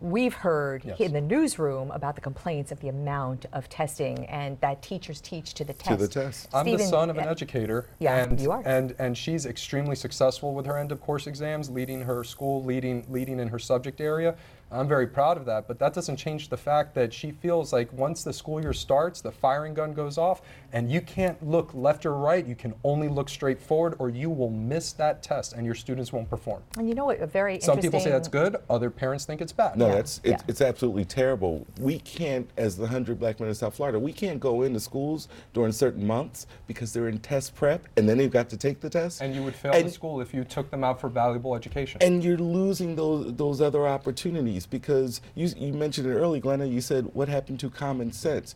we've 0.00 0.34
heard 0.34 0.82
Yes. 0.84 1.00
in 1.00 1.12
the 1.12 1.20
newsroom 1.20 1.90
about 1.90 2.14
the 2.14 2.20
complaints 2.20 2.72
of 2.72 2.80
the 2.80 2.88
amount 2.88 3.46
of 3.52 3.68
testing 3.68 4.24
and 4.26 4.58
that 4.60 4.82
teachers 4.82 5.20
teach 5.20 5.54
to 5.54 5.64
the 5.64 5.72
test. 5.74 5.90
To 5.90 5.96
the 5.96 6.08
test. 6.08 6.48
I'm 6.54 6.64
the 6.66 6.78
son 6.78 7.10
of 7.10 7.18
an 7.18 7.28
uh, 7.28 7.30
educator, 7.30 7.86
Yeah, 7.98 8.16
and 8.16 8.40
you 8.40 8.50
are. 8.50 8.62
and 8.64 8.94
and 8.98 9.16
she's 9.16 9.46
extremely 9.46 9.96
successful 9.96 10.54
with 10.54 10.66
her 10.66 10.76
end 10.78 10.92
of 10.92 11.00
course 11.00 11.26
exams, 11.26 11.70
leading 11.70 12.02
her 12.02 12.24
school, 12.24 12.64
leading 12.64 13.04
leading 13.10 13.38
in 13.40 13.48
her 13.48 13.58
subject 13.58 14.00
area. 14.00 14.34
I'm 14.72 14.86
very 14.86 15.06
proud 15.08 15.36
of 15.36 15.44
that, 15.46 15.66
but 15.66 15.78
that 15.80 15.92
doesn't 15.94 16.16
change 16.16 16.48
the 16.48 16.56
fact 16.56 16.94
that 16.94 17.12
she 17.12 17.32
feels 17.32 17.72
like 17.72 17.92
once 17.92 18.22
the 18.22 18.32
school 18.32 18.60
year 18.60 18.72
starts, 18.72 19.20
the 19.20 19.32
firing 19.32 19.74
gun 19.74 19.92
goes 19.92 20.16
off, 20.16 20.42
and 20.72 20.90
you 20.90 21.00
can't 21.00 21.44
look 21.44 21.72
left 21.74 22.06
or 22.06 22.14
right. 22.14 22.46
You 22.46 22.54
can 22.54 22.74
only 22.84 23.08
look 23.08 23.28
straight 23.28 23.58
forward, 23.60 23.96
or 23.98 24.08
you 24.10 24.30
will 24.30 24.50
miss 24.50 24.92
that 24.92 25.24
test, 25.24 25.54
and 25.54 25.66
your 25.66 25.74
students 25.74 26.12
won't 26.12 26.30
perform. 26.30 26.62
And 26.78 26.88
you 26.88 26.94
know 26.94 27.04
what? 27.06 27.20
A 27.20 27.26
very 27.26 27.58
Some 27.60 27.80
people 27.80 27.98
say 27.98 28.10
that's 28.10 28.28
good. 28.28 28.56
Other 28.68 28.90
parents 28.90 29.24
think 29.24 29.40
it's 29.40 29.52
bad. 29.52 29.76
No, 29.76 29.88
Yeah, 29.88 29.94
that's 29.96 30.18
it's, 30.22 30.42
yeah. 30.42 30.46
it's 30.46 30.60
absolutely 30.60 31.04
terrible. 31.04 31.66
We 31.80 31.98
can't, 31.98 32.48
as 32.56 32.76
the 32.76 32.86
hundred 32.86 33.18
black 33.18 33.40
men 33.40 33.48
in 33.48 33.54
South 33.56 33.74
Florida, 33.74 33.98
we 33.98 34.12
can't 34.12 34.38
go 34.38 34.62
into 34.62 34.78
schools 34.78 35.26
during 35.52 35.72
certain 35.72 36.06
months 36.06 36.46
because 36.68 36.92
they're 36.92 37.08
in 37.08 37.18
test 37.18 37.56
prep, 37.56 37.88
and 37.96 38.08
then 38.08 38.18
they've 38.18 38.30
got 38.30 38.48
to 38.50 38.56
take 38.56 38.80
the 38.80 38.90
test. 38.90 39.20
And 39.20 39.34
you 39.34 39.42
would 39.42 39.54
fail 39.56 39.72
And- 39.72 39.86
the 39.86 39.90
school 39.90 40.20
if 40.20 40.32
you 40.32 40.44
took 40.44 40.70
them 40.70 40.84
out 40.84 41.00
for 41.00 41.08
valuable 41.08 41.56
education. 41.56 42.00
and 42.02 42.22
you're 42.22 42.38
losing 42.38 42.94
those 42.94 43.34
those 43.34 43.60
other 43.60 43.86
opportunities 43.88 44.59
because 44.66 45.20
you 45.34 45.48
you 45.56 45.72
mentioned 45.72 46.06
it 46.06 46.14
early, 46.14 46.40
Glenna. 46.40 46.66
You 46.66 46.80
said 46.80 47.06
what 47.14 47.28
happened 47.28 47.60
to 47.60 47.70
common 47.70 48.12
sense. 48.12 48.54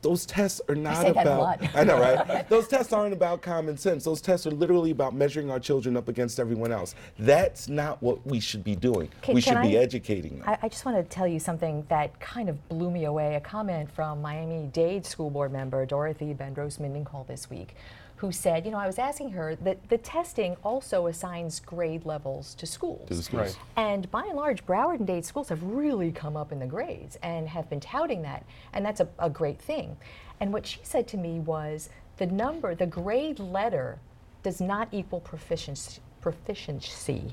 Those 0.00 0.24
tests 0.26 0.60
are 0.68 0.76
not 0.76 1.06
a 1.06 1.10
about. 1.10 1.58
I 1.74 1.82
know, 1.82 1.98
right? 1.98 2.48
those 2.48 2.68
tests 2.68 2.92
aren't 2.92 3.12
about 3.12 3.42
common 3.42 3.76
sense. 3.76 4.04
Those 4.04 4.20
tests 4.20 4.46
are 4.46 4.52
literally 4.52 4.92
about 4.92 5.14
measuring 5.14 5.50
our 5.50 5.58
children 5.58 5.96
up 5.96 6.08
against 6.08 6.38
everyone 6.38 6.70
else. 6.70 6.94
That's 7.18 7.68
not 7.68 8.00
what 8.00 8.24
we 8.24 8.38
should 8.38 8.62
be 8.62 8.76
doing. 8.76 9.08
Can- 9.22 9.34
we 9.34 9.40
should 9.40 9.60
be 9.60 9.76
I- 9.76 9.82
educating 9.82 10.38
them. 10.38 10.48
I, 10.48 10.58
I 10.62 10.68
just 10.68 10.84
want 10.84 10.96
to 10.98 11.02
tell 11.02 11.26
you 11.26 11.40
something 11.40 11.84
that 11.88 12.18
kind 12.20 12.48
of 12.48 12.68
blew 12.68 12.90
me 12.90 13.04
away. 13.06 13.34
A 13.34 13.40
comment 13.40 13.90
from 13.90 14.22
Miami 14.22 14.68
Dade 14.72 15.04
School 15.04 15.30
Board 15.30 15.52
member 15.52 15.84
Dorothy 15.84 16.32
Bendross-Mindingall 16.32 17.26
this 17.26 17.50
week, 17.50 17.74
who 18.18 18.32
said, 18.32 18.64
you 18.66 18.72
know, 18.72 18.78
I 18.78 18.86
was 18.86 18.98
asking 18.98 19.30
her 19.30 19.54
that 19.56 19.88
the 19.88 19.98
testing 19.98 20.56
also 20.64 21.06
assigns 21.06 21.60
grade 21.60 22.04
levels 22.04 22.54
to 22.56 22.66
schools. 22.66 23.08
To 23.08 23.14
the 23.14 23.22
schools. 23.22 23.56
Right. 23.56 23.58
And 23.76 24.10
by 24.10 24.24
and 24.26 24.34
large, 24.36 24.66
Broward 24.66 24.98
and 24.98 25.06
Dade 25.06 25.24
schools 25.24 25.48
have 25.48 25.62
really 25.62 26.10
come 26.10 26.36
up 26.36 26.50
in 26.50 26.58
the 26.58 26.66
grades 26.66 27.16
and 27.22 27.48
have 27.48 27.70
been 27.70 27.80
touting 27.80 28.22
that, 28.22 28.44
and 28.72 28.84
that's 28.84 29.00
a, 29.00 29.08
a 29.20 29.30
great 29.30 29.60
thing. 29.60 29.96
And 30.40 30.52
what 30.52 30.66
she 30.66 30.80
said 30.82 31.06
to 31.08 31.16
me 31.16 31.38
was 31.38 31.90
the 32.16 32.26
number, 32.26 32.74
the 32.74 32.86
grade 32.86 33.38
letter, 33.38 33.98
does 34.42 34.60
not 34.60 34.88
equal 34.92 35.20
proficiency. 35.20 36.00
proficiency. 36.20 37.32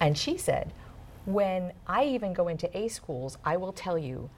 And 0.00 0.16
she 0.18 0.36
said, 0.36 0.72
when 1.24 1.72
I 1.86 2.04
even 2.04 2.32
go 2.32 2.48
into 2.48 2.68
A 2.76 2.88
schools, 2.88 3.38
I 3.44 3.56
will 3.56 3.72
tell 3.72 3.96
you 3.96 4.28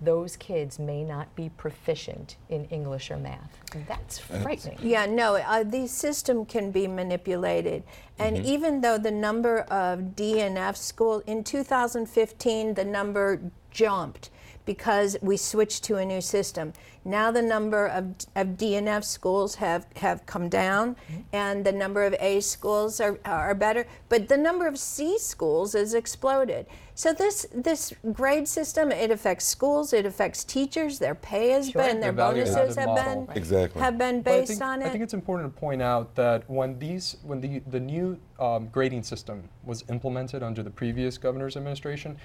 those 0.00 0.36
kids 0.36 0.78
may 0.78 1.02
not 1.02 1.34
be 1.34 1.48
proficient 1.48 2.36
in 2.48 2.66
English 2.66 3.10
or 3.10 3.16
math. 3.16 3.58
That's 3.88 4.18
frightening. 4.18 4.78
Yeah, 4.82 5.06
no, 5.06 5.36
uh, 5.36 5.62
the 5.62 5.86
system 5.86 6.44
can 6.44 6.70
be 6.70 6.86
manipulated. 6.86 7.82
And 8.18 8.44
even 8.44 8.80
though 8.80 8.98
the 8.98 9.10
number 9.10 9.60
of 9.60 10.14
DNF 10.16 10.56
and 10.56 10.76
schools, 10.76 11.22
in 11.26 11.44
2015, 11.44 12.74
the 12.74 12.84
number 12.84 13.40
jumped 13.70 14.30
because 14.66 15.16
we 15.22 15.36
switched 15.38 15.84
to 15.84 15.96
a 15.96 16.04
new 16.04 16.20
system. 16.20 16.72
Now 17.04 17.30
the 17.30 17.40
number 17.40 17.86
of, 17.86 18.14
of 18.34 18.56
D 18.58 18.74
and 18.74 18.88
F 18.88 19.04
schools 19.04 19.54
have, 19.54 19.86
have 19.96 20.26
come 20.26 20.48
down, 20.48 20.96
and 21.32 21.64
the 21.64 21.72
number 21.72 22.04
of 22.04 22.14
A 22.18 22.40
schools 22.40 23.00
are, 23.00 23.18
are 23.24 23.54
better, 23.54 23.86
but 24.08 24.28
the 24.28 24.36
number 24.36 24.66
of 24.66 24.76
C 24.78 25.16
schools 25.18 25.72
has 25.72 25.94
exploded. 25.94 26.66
So 26.96 27.12
this 27.12 27.46
this 27.54 27.92
grade 28.12 28.48
system, 28.48 28.90
it 28.90 29.10
affects 29.10 29.44
schools, 29.44 29.92
it 29.92 30.04
affects 30.04 30.42
teachers, 30.44 30.98
their 30.98 31.14
pay 31.14 31.50
has 31.50 31.70
Sure. 31.70 31.82
been, 31.82 32.00
their 32.00 32.10
The 32.10 32.16
bonuses 32.16 32.74
have 32.76 32.86
model. 32.88 33.26
been 33.26 33.36
Exactly. 33.36 33.80
have 33.80 33.98
been 33.98 34.22
based 34.22 34.48
think, 34.48 34.62
on 34.62 34.82
it. 34.82 34.86
I 34.86 34.90
think 34.90 35.04
it's 35.04 35.14
important 35.14 35.54
to 35.54 35.60
point 35.60 35.82
out 35.82 36.14
that 36.16 36.48
when 36.50 36.78
these, 36.78 37.18
when 37.22 37.40
the 37.40 37.60
the 37.68 37.80
new 37.80 38.18
um, 38.40 38.68
grading 38.72 39.04
system 39.04 39.48
was 39.62 39.84
implemented 39.90 40.42
under 40.42 40.62
the 40.64 40.70
previous 40.70 41.18
governor's 41.18 41.56
administration, 41.56 42.16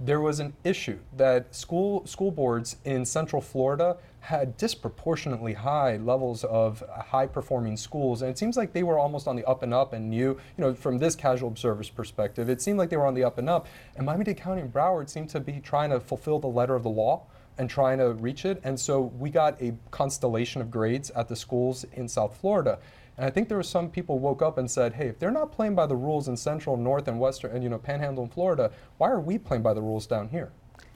there 0.00 0.20
was 0.20 0.40
an 0.40 0.52
issue 0.64 0.98
that 1.16 1.54
school 1.54 2.06
school 2.06 2.30
boards 2.30 2.76
in 2.84 3.04
Central 3.04 3.40
Florida 3.40 3.96
had 4.20 4.56
disproportionately 4.56 5.52
high 5.52 5.96
levels 5.96 6.42
of 6.44 6.82
high 6.90 7.26
performing 7.26 7.76
schools, 7.76 8.22
and 8.22 8.30
it 8.30 8.36
seems 8.36 8.56
like 8.56 8.72
they 8.72 8.82
were 8.82 8.98
almost 8.98 9.28
on 9.28 9.36
the 9.36 9.44
up 9.44 9.62
and 9.62 9.72
up. 9.72 9.92
And 9.92 10.10
knew, 10.10 10.30
you 10.30 10.38
know, 10.58 10.74
from 10.74 10.98
this 10.98 11.14
casual 11.14 11.48
observer's 11.48 11.90
perspective, 11.90 12.48
it 12.48 12.60
seemed 12.60 12.78
like 12.78 12.90
they 12.90 12.96
were 12.96 13.06
on 13.06 13.14
the 13.14 13.24
up 13.24 13.38
and 13.38 13.48
up. 13.48 13.68
And 13.94 14.04
Miami-Dade 14.04 14.36
County 14.36 14.62
and 14.62 14.72
Broward 14.72 15.08
seemed 15.08 15.30
to 15.30 15.40
be 15.40 15.60
trying 15.60 15.90
to 15.90 16.00
fulfill 16.00 16.40
the 16.40 16.48
letter 16.48 16.74
of 16.74 16.82
the 16.82 16.90
law 16.90 17.22
and 17.58 17.70
trying 17.70 17.98
to 17.98 18.14
reach 18.14 18.44
it. 18.44 18.60
And 18.64 18.78
so 18.78 19.00
we 19.00 19.30
got 19.30 19.60
a 19.62 19.74
constellation 19.90 20.60
of 20.60 20.70
grades 20.70 21.10
at 21.10 21.28
the 21.28 21.36
schools 21.36 21.84
in 21.92 22.08
South 22.08 22.36
Florida. 22.36 22.78
And 23.16 23.26
I 23.26 23.30
think 23.30 23.48
there 23.48 23.56
were 23.56 23.62
some 23.62 23.90
people 23.90 24.18
woke 24.18 24.42
up 24.42 24.58
and 24.58 24.70
said, 24.70 24.92
hey, 24.92 25.08
if 25.08 25.18
they're 25.18 25.30
not 25.30 25.52
playing 25.52 25.74
by 25.74 25.86
the 25.86 25.96
rules 25.96 26.28
in 26.28 26.36
Central, 26.36 26.76
North, 26.76 27.08
and 27.08 27.18
Western, 27.18 27.52
and 27.52 27.62
you 27.62 27.70
know, 27.70 27.78
Panhandle 27.78 28.24
and 28.24 28.32
Florida, 28.32 28.70
why 28.98 29.10
are 29.10 29.20
we 29.20 29.38
playing 29.38 29.62
by 29.62 29.72
the 29.72 29.80
rules 29.80 30.06
down 30.06 30.28
here? 30.28 30.52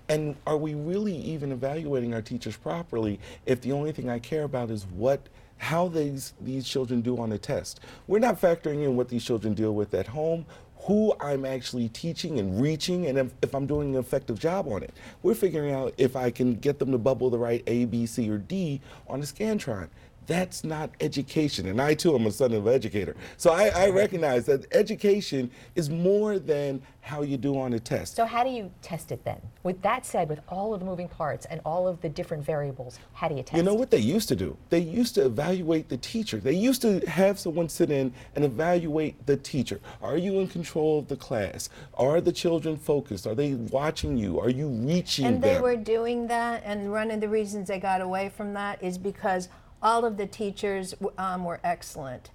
And 0.09 0.35
are 0.47 0.57
we 0.57 0.75
really 0.75 1.15
even 1.17 1.53
evaluating 1.53 2.15
our 2.15 2.21
teachers 2.23 2.57
properly 2.57 3.21
if 3.47 3.61
the 3.61 3.73
only 3.73 3.93
thing 3.93 4.11
I 4.11 4.19
care 4.19 4.43
about 4.43 4.71
is 4.71 4.85
what 4.87 5.29
how 5.59 5.89
these 5.89 6.33
these 6.41 6.67
children 6.67 7.01
do 7.01 7.19
on 7.21 7.33
a 7.33 7.39
test? 7.39 7.81
We're 8.09 8.19
not 8.19 8.41
factoring 8.41 8.83
in 8.83 8.97
what 8.97 9.09
these 9.09 9.25
children 9.25 9.55
deal 9.55 9.73
with 9.73 9.95
at 9.95 10.09
home, 10.09 10.47
who 10.83 11.15
I'm 11.21 11.45
actually 11.45 11.91
teaching 11.91 12.41
and 12.41 12.61
reaching, 12.61 13.07
and 13.07 13.19
if, 13.19 13.33
if 13.43 13.55
I'm 13.55 13.67
doing 13.67 13.95
an 13.95 14.01
effective 14.01 14.39
job 14.39 14.67
on 14.69 14.83
it. 14.83 14.93
We're 15.23 15.35
figuring 15.35 15.73
out 15.73 15.95
if 15.99 16.17
I 16.17 16.31
can 16.31 16.55
get 16.55 16.79
them 16.79 16.91
to 16.93 16.99
bubble 16.99 17.31
the 17.31 17.39
right 17.39 17.63
A, 17.67 17.85
B, 17.85 18.07
C, 18.07 18.29
or 18.31 18.39
D 18.39 18.81
on 19.07 19.21
a 19.21 19.25
Scantron. 19.25 19.89
That's 20.31 20.63
not 20.63 20.91
education. 21.01 21.67
And 21.67 21.83
I 21.83 21.95
too 21.95 22.15
am 22.15 22.25
a 22.25 22.31
son 22.31 22.53
of 22.53 22.65
an 22.65 22.73
educator. 22.73 23.17
So 23.37 23.51
I, 23.51 23.67
I 23.75 23.89
recognize 23.91 24.47
that 24.47 24.65
education 24.73 25.51
is 25.75 25.91
more 25.91 26.39
than 26.39 26.83
how 27.01 27.23
you 27.23 27.37
do 27.37 27.59
on 27.59 27.73
a 27.73 27.81
test. 27.81 28.15
So 28.15 28.25
how 28.25 28.45
do 28.45 28.51
you 28.51 28.71
test 28.81 29.11
it 29.11 29.25
then? 29.25 29.41
With 29.65 29.83
that 29.83 30.07
said, 30.07 30.29
with 30.29 30.39
all 30.49 30.73
of 30.73 30.79
the 30.79 30.87
moving 30.87 31.09
parts 31.09 31.47
and 31.47 31.61
all 31.65 31.89
of 31.89 32.01
the 32.01 32.09
different 32.09 32.45
variables, 32.45 33.01
how 33.13 33.27
do 33.27 33.35
you 33.35 33.43
test? 33.43 33.55
It? 33.55 33.57
You 33.57 33.63
know 33.65 33.75
what 33.75 33.91
they 33.91 33.99
used 33.99 34.29
to 34.29 34.37
do? 34.37 34.57
They 34.69 34.79
used 34.79 35.17
to 35.17 35.27
evaluate 35.27 35.89
the 35.89 35.97
teacher. 35.97 36.39
They 36.39 36.53
used 36.53 36.81
to 36.83 37.01
have 37.09 37.37
someone 37.41 37.69
sit 37.69 37.91
in 37.91 38.13
and 38.37 38.45
evaluate 38.45 39.27
the 39.27 39.37
teacher. 39.37 39.81
Are 40.01 40.17
you 40.17 40.39
in 40.39 40.47
control 40.47 41.01
of 41.01 41.09
the 41.09 41.17
class? 41.17 41.71
Are 41.95 42.21
the 42.21 42.33
children 42.33 42.77
focused? 42.77 43.27
Are 43.27 43.35
they 43.35 43.55
watching 43.55 44.17
you? 44.17 44.39
Are 44.39 44.51
you 44.51 44.69
reaching 44.69 45.25
And 45.25 45.43
them? 45.43 45.55
they 45.55 45.61
were 45.61 45.77
doing 45.77 46.29
that, 46.29 46.63
and 46.65 46.93
one 46.93 47.11
of 47.11 47.21
the 47.21 47.29
reasons 47.29 47.67
they 47.67 47.81
got 47.81 48.01
away 48.01 48.29
from 48.29 48.55
that 48.55 48.81
is 48.81 48.97
because 48.97 49.49
all 49.83 50.05
of 50.05 50.17
the 50.17 50.27
teachers 50.27 50.95
um, 51.19 51.45
were 51.45 51.61
excellent, 51.65 52.31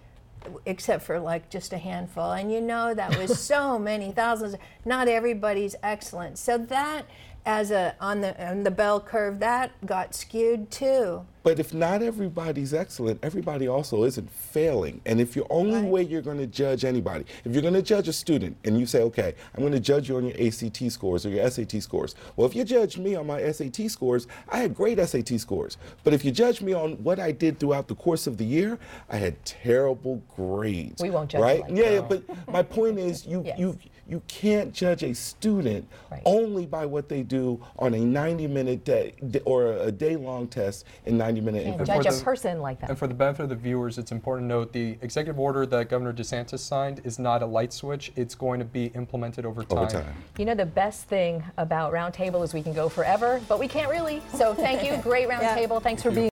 except 0.65 1.03
for 1.03 1.19
like 1.19 1.49
just 1.49 1.73
a 1.73 1.77
handful. 1.77 2.31
And 2.31 2.51
you 2.51 2.61
know 2.61 2.93
that 2.93 3.17
was 3.17 3.39
so 3.43 3.77
many 3.79 4.11
thousands. 4.11 4.55
Not 4.83 5.07
everybody's 5.07 5.75
excellent. 5.83 6.37
So 6.37 6.57
that, 6.57 7.05
as 7.45 7.71
a 7.71 7.95
on 7.99 8.21
the 8.21 8.49
on 8.49 8.63
the 8.63 8.71
bell 8.71 8.99
curve, 8.99 9.39
that 9.39 9.71
got 9.85 10.15
skewed 10.15 10.71
too. 10.71 11.25
But 11.45 11.59
if 11.59 11.75
not 11.75 12.01
everybody's 12.01 12.73
excellent, 12.73 13.19
everybody 13.21 13.67
also 13.67 14.03
isn't 14.03 14.31
failing. 14.31 14.99
And 15.05 15.21
if 15.21 15.35
your 15.35 15.45
only 15.51 15.81
Right. 15.81 15.91
way 15.91 16.01
you're 16.01 16.23
going 16.23 16.39
to 16.39 16.47
judge 16.47 16.83
anybody, 16.83 17.23
if 17.45 17.53
you're 17.53 17.61
going 17.61 17.75
to 17.75 17.83
judge 17.83 18.07
a 18.07 18.13
student 18.13 18.57
and 18.65 18.79
you 18.79 18.87
say, 18.87 19.03
okay, 19.03 19.35
I'm 19.53 19.61
going 19.61 19.71
to 19.71 19.79
judge 19.79 20.09
you 20.09 20.17
on 20.17 20.25
your 20.25 20.33
ACT 20.43 20.91
scores 20.91 21.23
or 21.23 21.29
your 21.29 21.47
SAT 21.47 21.83
scores. 21.83 22.15
Well, 22.35 22.47
if 22.47 22.55
you 22.55 22.63
judge 22.63 22.97
me 22.97 23.13
on 23.13 23.27
my 23.27 23.39
SAT 23.51 23.91
scores, 23.91 24.25
I 24.49 24.57
had 24.57 24.73
great 24.73 24.97
SAT 24.97 25.37
scores. 25.39 25.77
But 26.03 26.15
if 26.15 26.25
you 26.25 26.31
judge 26.31 26.63
me 26.63 26.73
on 26.73 26.93
what 27.03 27.19
I 27.19 27.31
did 27.31 27.59
throughout 27.59 27.87
the 27.89 27.95
course 27.95 28.25
of 28.25 28.37
the 28.37 28.43
year, 28.45 28.79
I 29.07 29.17
had 29.17 29.45
terrible 29.45 30.23
grades. 30.35 30.99
We 30.99 31.11
won't 31.11 31.29
judge 31.29 31.41
right? 31.41 31.61
like 31.61 31.77
yeah, 31.77 31.91
yeah, 31.91 32.01
but 32.01 32.23
my 32.51 32.63
point 32.63 32.97
is, 32.97 33.23
you 33.27 33.43
Yes. 33.45 33.59
you 33.59 33.77
you 34.07 34.21
can't 34.27 34.71
judge 34.71 35.03
a 35.03 35.13
student 35.13 35.87
Right. 36.11 36.21
only 36.25 36.65
by 36.65 36.85
what 36.85 37.09
they 37.09 37.23
do 37.23 37.59
on 37.79 37.93
a 37.93 37.99
90 37.99 38.47
minute 38.47 38.83
day 38.83 39.13
or 39.45 39.73
a 39.73 39.91
day 39.91 40.15
long 40.15 40.47
test 40.47 40.85
in 41.05 41.17
90 41.17 41.34
minute 41.41 41.63
Can't 41.65 41.79
increments. 41.79 42.05
judge 42.05 42.13
for 42.13 42.15
a 42.15 42.19
the- 42.19 42.23
person 42.25 42.61
like 42.61 42.79
that. 42.81 42.89
And 42.89 42.97
for 42.97 43.07
the 43.07 43.13
benefit 43.13 43.43
of 43.43 43.49
the 43.49 43.55
viewers, 43.55 43.97
it's 43.97 44.11
important 44.11 44.49
to 44.49 44.55
note 44.55 44.73
the 44.73 44.97
executive 45.01 45.39
order 45.39 45.65
that 45.65 45.89
Governor 45.89 46.13
DeSantis 46.13 46.59
signed 46.59 47.01
is 47.03 47.19
not 47.19 47.41
a 47.41 47.45
light 47.45 47.73
switch. 47.73 48.11
It's 48.15 48.35
going 48.35 48.59
to 48.59 48.65
be 48.65 48.87
implemented 48.87 49.45
over 49.45 49.63
time. 49.63 49.77
Over 49.79 49.89
time. 49.91 50.15
You 50.37 50.45
know, 50.45 50.55
the 50.55 50.65
best 50.65 51.03
thing 51.05 51.43
about 51.57 51.93
Roundtable 51.93 52.43
is 52.43 52.53
we 52.53 52.63
can 52.63 52.73
go 52.73 52.89
forever, 52.89 53.41
but 53.47 53.59
we 53.59 53.67
can't 53.67 53.89
really. 53.89 54.21
So 54.33 54.53
thank 54.53 54.83
you. 54.83 54.97
Great 55.03 55.27
Roundtable. 55.27 55.81
Thanks 55.81 56.01
for 56.01 56.09
being 56.11 56.23